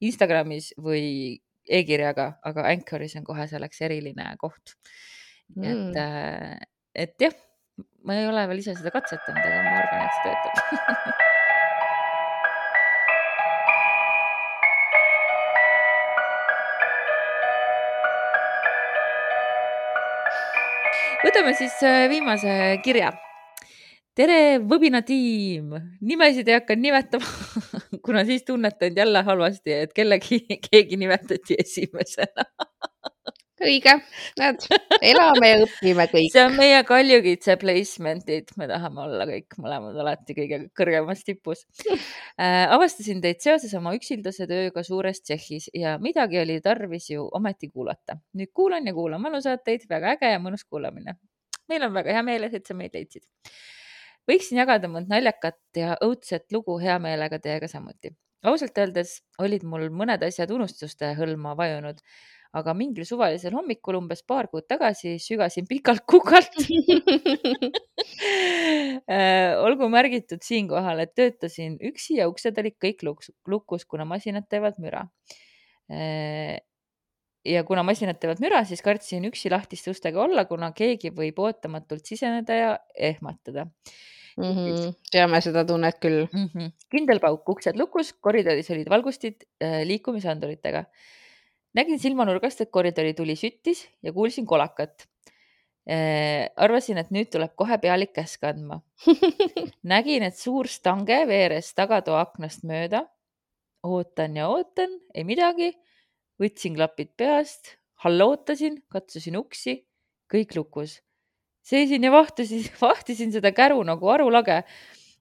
Instagramis 0.00 0.72
või 0.82 1.38
e-kirjaga, 1.66 2.32
aga 2.46 2.66
Anchoris 2.70 3.16
on 3.18 3.26
kohe 3.26 3.46
selleks 3.50 3.82
eriline 3.86 4.32
koht. 4.42 4.76
Mm. 5.54 5.62
et 5.70 6.00
äh, 6.02 6.56
et 7.06 7.14
jah, 7.22 7.36
ma 8.02 8.16
ei 8.18 8.26
ole 8.26 8.48
veel 8.50 8.64
ise 8.64 8.74
seda 8.74 8.90
katsetanud, 8.94 9.46
aga 9.46 9.62
ma 9.62 9.78
arvan, 9.82 10.08
et 10.08 10.18
see 10.18 10.34
töötab 10.42 11.22
võtame 21.24 21.54
siis 21.56 21.76
äh, 21.86 22.06
viimase 22.10 22.50
kirja. 22.84 23.12
tere, 24.16 24.58
Võbina 24.64 25.02
tiim, 25.04 25.74
nimesid 26.00 26.48
ei 26.48 26.56
hakka 26.56 26.76
nimetama, 26.76 27.26
kuna 28.04 28.24
siis 28.28 28.46
tunnete 28.48 28.90
end 28.90 29.00
jälle 29.02 29.22
halvasti, 29.26 29.74
et 29.86 29.92
kellegi, 29.96 30.40
keegi 30.70 30.96
nimetati 31.00 31.58
esimesena. 31.64 32.46
õige, 33.62 33.92
näed, 34.38 34.64
elame 35.00 35.48
ja 35.48 35.60
õpime 35.64 36.06
kõik. 36.10 36.28
see 36.32 36.42
on 36.44 36.56
meie 36.58 36.80
kaljukitse 36.86 37.56
placement'id, 37.60 38.52
me 38.60 38.68
tahame 38.68 39.02
olla 39.06 39.26
kõik 39.28 39.56
mõlemad 39.62 39.96
alati 40.02 40.36
kõige 40.36 40.58
kõrgemas 40.76 41.24
tipus 41.24 41.64
äh,. 41.88 42.66
avastasin 42.74 43.22
teid 43.24 43.40
seoses 43.44 43.72
oma 43.78 43.94
üksildase 43.96 44.48
tööga 44.50 44.84
suures 44.86 45.22
Tšehhis 45.22 45.70
ja 45.74 45.96
midagi 46.02 46.40
oli 46.42 46.58
tarvis 46.64 47.08
ju 47.10 47.24
ometi 47.38 47.70
kuulata. 47.72 48.18
nüüd 48.36 48.52
kuulan 48.52 48.86
ja 48.86 48.94
kuulan 48.96 49.24
mõnusaateid, 49.24 49.88
väga 49.88 50.16
äge 50.16 50.34
ja 50.34 50.42
mõnus 50.42 50.66
kuulamine. 50.68 51.16
meil 51.68 51.88
on 51.88 51.96
väga 51.96 52.12
hea 52.18 52.22
meel, 52.26 52.50
et 52.52 52.66
sa 52.66 52.76
meid 52.76 52.94
leidsid. 52.94 53.24
võiksin 54.28 54.60
jagada 54.60 54.88
mõnd 54.92 55.08
naljakat 55.08 55.60
ja 55.76 55.96
õudset 56.04 56.52
lugu 56.52 56.78
hea 56.82 56.98
meelega 56.98 57.40
teiega 57.40 57.72
samuti. 57.72 58.12
ausalt 58.44 58.78
öeldes 58.78 59.22
olid 59.40 59.64
mul 59.64 59.88
mõned 59.88 60.22
asjad 60.28 60.50
unustuste 60.52 61.14
hõlma 61.16 61.56
vajunud 61.56 62.04
aga 62.56 62.74
mingil 62.74 63.04
suvalisel 63.08 63.54
hommikul 63.56 63.98
umbes 64.00 64.22
paar 64.26 64.48
kuud 64.52 64.66
tagasi 64.68 65.16
sügasin 65.22 65.68
pikalt-kukalt 65.68 66.56
Äh, 69.06 69.54
olgu 69.62 69.88
märgitud 69.92 70.42
siinkohal, 70.44 71.00
et 71.04 71.12
töötasin 71.16 71.76
üksi 71.90 72.18
ja 72.20 72.26
uksed 72.30 72.56
olid 72.58 72.74
kõik 72.82 73.04
lukus, 73.06 73.84
kuna 73.88 74.06
masinad 74.08 74.48
teevad 74.50 74.78
müra. 74.82 75.04
Äh, 75.92 76.58
ja 77.46 77.62
kuna 77.68 77.84
masinad 77.86 78.18
teevad 78.22 78.42
müra, 78.42 78.64
siis 78.66 78.82
kartsin 78.84 79.28
üksi 79.28 79.52
lahtiste 79.52 79.92
ustega 79.94 80.22
olla, 80.24 80.46
kuna 80.48 80.72
keegi 80.76 81.12
võib 81.14 81.38
ootamatult 81.44 82.08
siseneda 82.08 82.56
ja 82.58 82.72
ehmatada 83.12 83.68
mm. 84.36 84.50
-hmm. 84.50 84.96
teame 85.12 85.40
seda 85.44 85.64
tunnet 85.68 86.00
küll. 86.02 86.26
mm. 86.32 86.48
-hmm. 86.54 86.72
kindel 86.90 87.22
pauk, 87.22 87.48
uksed 87.48 87.78
lukus, 87.78 88.12
koridoris 88.12 88.70
olid 88.70 88.90
valgustid 88.90 89.46
äh, 89.62 89.84
liikumisanduritega. 89.86 90.84
Nägin 91.76 92.00
silmanurgast, 92.00 92.62
et 92.64 92.72
koridori 92.72 93.14
tuli 93.14 93.36
süttis 93.36 93.84
ja 94.02 94.12
kuulsin 94.16 94.46
kolakat 94.46 95.06
äh,. 95.90 96.48
arvasin, 96.56 96.98
et 96.98 97.12
nüüd 97.14 97.30
tuleb 97.32 97.54
kohe 97.58 97.78
pealik 97.82 98.14
käsk 98.16 98.44
andma. 98.48 98.80
nägin, 99.94 100.26
et 100.26 100.38
suur 100.38 100.68
stange 100.70 101.22
veeres 101.28 101.72
tagatoa 101.76 102.24
aknast 102.26 102.64
mööda. 102.66 103.06
ootan 103.86 104.36
ja 104.36 104.48
ootan, 104.50 105.00
ei 105.14 105.24
midagi. 105.24 105.74
võtsin 106.40 106.74
klapid 106.76 107.14
peast, 107.16 107.76
hallootasin, 108.04 108.82
katsusin 108.92 109.38
uksi, 109.40 109.78
kõik 110.32 110.56
lukus. 110.56 111.00
seisin 111.62 112.04
ja 112.04 112.12
vahtasin, 112.12 112.66
vahtisin 112.82 113.32
seda 113.32 113.52
käru 113.52 113.82
nagu 113.82 114.08
arulage, 114.08 114.62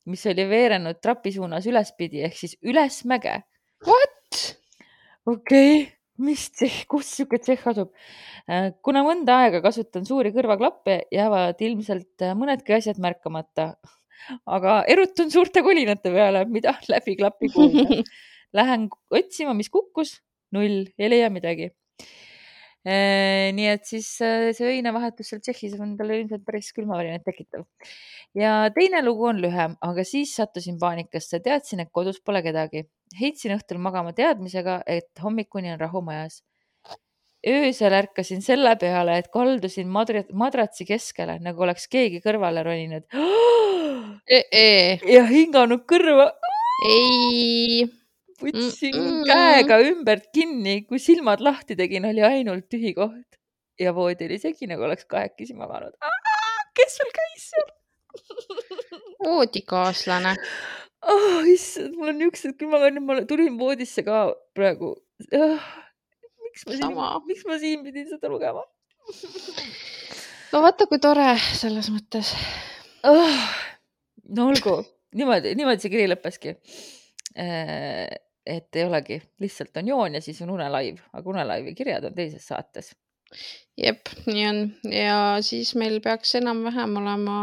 mis 0.06 0.26
oli 0.30 0.47
veerenud 0.49 1.01
trapi 1.01 1.32
suunas 1.34 1.66
ülespidi 1.66 2.24
ehk 2.26 2.38
siis 2.38 2.58
ülesmäge. 2.64 3.43
What? 3.86 4.58
okei 5.26 5.82
okay. 5.82 5.94
Mis 6.24 6.47
tsehh, 6.51 6.84
kus 6.91 7.09
sihuke 7.18 7.39
tsehh 7.41 7.68
asub? 7.72 7.93
kuna 8.86 9.01
mõnda 9.05 9.39
aega 9.43 9.61
kasutan 9.63 10.05
suuri 10.05 10.30
kõrvaklappe, 10.36 11.05
jäävad 11.13 11.61
ilmselt 11.66 12.26
äh, 12.26 12.36
mõnedki 12.38 12.76
asjad 12.78 12.99
märkamata. 13.01 13.74
aga 14.57 14.82
erutun 14.91 15.32
suurte 15.34 15.63
kolinate 15.66 16.11
peale, 16.13 16.45
mida 16.49 16.76
läbi 16.93 17.18
klapi 17.20 17.51
kuulda. 17.53 18.03
Lähen 18.55 18.88
otsima, 19.11 19.55
mis 19.57 19.68
kukkus, 19.74 20.20
null, 20.55 20.86
ei 20.97 21.11
leia 21.11 21.32
midagi. 21.34 21.74
nii 22.86 23.66
et 23.66 23.88
siis 23.89 24.07
äh, 24.22 24.51
see 24.53 24.68
öine 24.76 24.91
vahetus 24.93 25.32
seal 25.32 25.39
Tšehhis 25.41 25.72
on 25.82 25.95
talle 25.97 26.20
ilmselt 26.20 26.43
päris 26.45 26.68
külmavärinat 26.78 27.24
tekitav. 27.26 27.63
ja 28.38 28.70
teine 28.76 29.01
lugu 29.01 29.26
on 29.26 29.39
lühem, 29.41 29.74
aga 29.82 30.05
siis 30.05 30.36
sattusin 30.38 30.78
paanikasse, 30.78 31.39
teadsin, 31.41 31.82
et 31.82 31.89
kodus 31.89 32.22
pole 32.22 32.43
kedagi. 32.45 32.86
Heitsin 33.20 33.56
õhtul 33.56 33.80
magama 33.82 34.14
teadmisega, 34.16 34.82
et 34.88 35.10
hommikuni 35.24 35.74
on 35.74 35.80
rahu 35.80 36.01
majas. 36.06 36.43
öösel 37.45 37.93
ärkasin 37.93 38.41
selle 38.41 38.72
peale, 38.82 39.20
et 39.22 39.28
kaldusin 39.30 39.88
madri- 39.88 40.26
madratsi 40.34 40.86
keskele, 40.86 41.38
nagu 41.39 41.62
oleks 41.62 41.86
keegi 41.88 42.22
kõrvale 42.24 42.64
roninud 42.66 43.06
E 44.26 44.39
-e. 44.49 44.99
ja 45.14 45.24
hinganud 45.30 45.86
kõrva. 45.86 46.32
ei. 46.89 47.86
võtsin 48.41 48.95
Mm-mm. 48.95 49.24
käega 49.30 49.78
ümbert 49.80 50.32
kinni, 50.34 50.82
kui 50.89 50.99
silmad 50.99 51.39
lahti 51.39 51.76
tegin, 51.76 52.06
oli 52.06 52.22
ainult 52.26 52.66
tühi 52.70 52.93
koht 52.93 53.38
ja 53.80 53.93
voodi 53.95 54.26
oli 54.26 54.39
segi, 54.39 54.68
nagu 54.68 54.84
oleks 54.84 55.06
kahekesi 55.06 55.53
maganud. 55.53 55.93
kes 56.76 56.97
sul 56.97 57.14
käis 57.14 57.49
seal 57.53 57.70
voodikaaslane. 59.26 60.36
oh,? 61.12 61.41
issand, 61.51 61.95
mul 61.97 62.12
on 62.14 62.20
niisugused 62.22 62.58
külmakonnid, 62.60 63.06
ma 63.06 63.20
tulin 63.30 63.60
voodisse 63.60 64.03
ka 64.08 64.28
praegu 64.58 64.93
oh,. 64.95 65.68
miks 66.47 66.66
ma 66.68 66.80
siin 66.80 66.97
miks 67.30 67.45
ma 67.49 67.60
siin 67.62 67.86
pidin 67.86 68.10
seda 68.10 68.32
lugema 68.32 68.66
no 70.51 70.62
vaata, 70.64 70.88
kui 70.89 70.99
tore 71.03 71.30
selles 71.53 71.89
mõttes. 71.93 72.34
oh,? 73.08 73.39
no 74.36 74.49
olgu, 74.49 74.80
niimoodi, 75.18 75.56
niimoodi 75.58 75.86
see 75.86 75.93
kiri 75.93 76.10
lõppeski. 76.10 76.56
et 77.36 78.78
ei 78.80 78.86
olegi, 78.86 79.20
lihtsalt 79.41 79.82
on 79.82 79.89
joon 79.91 80.18
ja 80.18 80.22
siis 80.24 80.41
on 80.45 80.53
unelaiv, 80.56 81.01
aga 81.14 81.34
unelaivi 81.34 81.76
kirjad 81.78 82.08
on 82.10 82.16
teises 82.16 82.45
saates. 82.47 82.93
jep, 83.79 84.09
nii 84.29 84.47
on 84.49 84.59
ja 84.91 85.19
siis 85.45 85.73
meil 85.79 85.99
peaks 86.03 86.36
enam-vähem 86.39 86.97
olema 87.01 87.38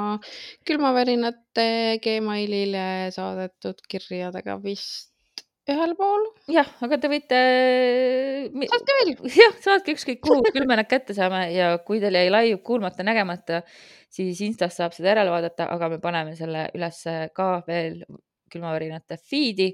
külmavärinate 0.69 1.99
Gmailile 2.05 2.87
saadetud 3.15 3.83
kirjadega 3.89 4.57
vist 4.65 5.13
ühel 5.71 5.93
pool. 5.99 6.25
jah, 6.51 6.69
aga 6.83 6.99
te 6.99 7.11
võite. 7.13 7.41
saatke 8.73 8.97
veel. 8.99 9.13
jah, 9.31 9.59
saatke 9.63 9.95
ükskõik 9.95 10.23
kuhu, 10.25 10.43
küll 10.55 10.67
me 10.67 10.79
need 10.81 10.91
kätte 10.91 11.15
saame 11.17 11.45
ja 11.55 11.77
kui 11.87 12.01
teil 12.03 12.19
jäi 12.19 12.33
live 12.33 12.61
kuulmata, 12.67 13.07
nägemata, 13.07 13.63
siis 14.11 14.41
Instas 14.43 14.77
saab 14.81 14.97
seda 14.97 15.13
järele 15.13 15.31
vaadata, 15.35 15.69
aga 15.71 15.93
me 15.93 16.01
paneme 16.03 16.35
selle 16.39 16.67
ülesse 16.75 17.29
ka 17.37 17.55
veel 17.69 18.03
külmavärinate 18.53 19.21
feed'i, 19.23 19.71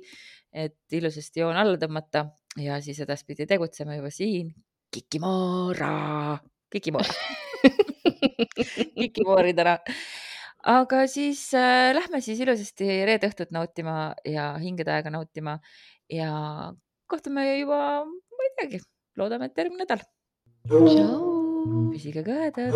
et 0.52 0.98
ilusasti 0.98 1.42
joon 1.42 1.56
alla 1.58 1.80
tõmmata 1.80 2.28
ja 2.60 2.78
siis 2.84 3.00
edaspidi 3.04 3.46
tegutseme 3.48 3.96
juba 3.98 4.12
siin. 4.12 4.52
Kikimoora, 4.90 6.38
Kikimoora, 6.72 7.14
Kikimooridena. 8.98 9.78
aga 10.68 11.06
siis 11.06 11.42
äh, 11.54 11.92
lähme 11.96 12.20
siis 12.24 12.40
ilusasti 12.40 12.88
reede 13.08 13.28
õhtut 13.28 13.52
nautima 13.54 14.14
ja 14.24 14.50
hingede 14.62 14.92
aega 14.96 15.12
nautima 15.12 15.58
ja 16.12 16.30
kohtume 17.06 17.46
juba, 17.60 18.04
ma 18.04 18.48
ei 18.48 18.54
teagi, 18.58 18.82
loodame, 19.20 19.48
et 19.48 19.60
järgmine 19.60 19.84
nädal. 19.84 20.04
püsige 21.92 22.24
kõhedad. 22.26 22.72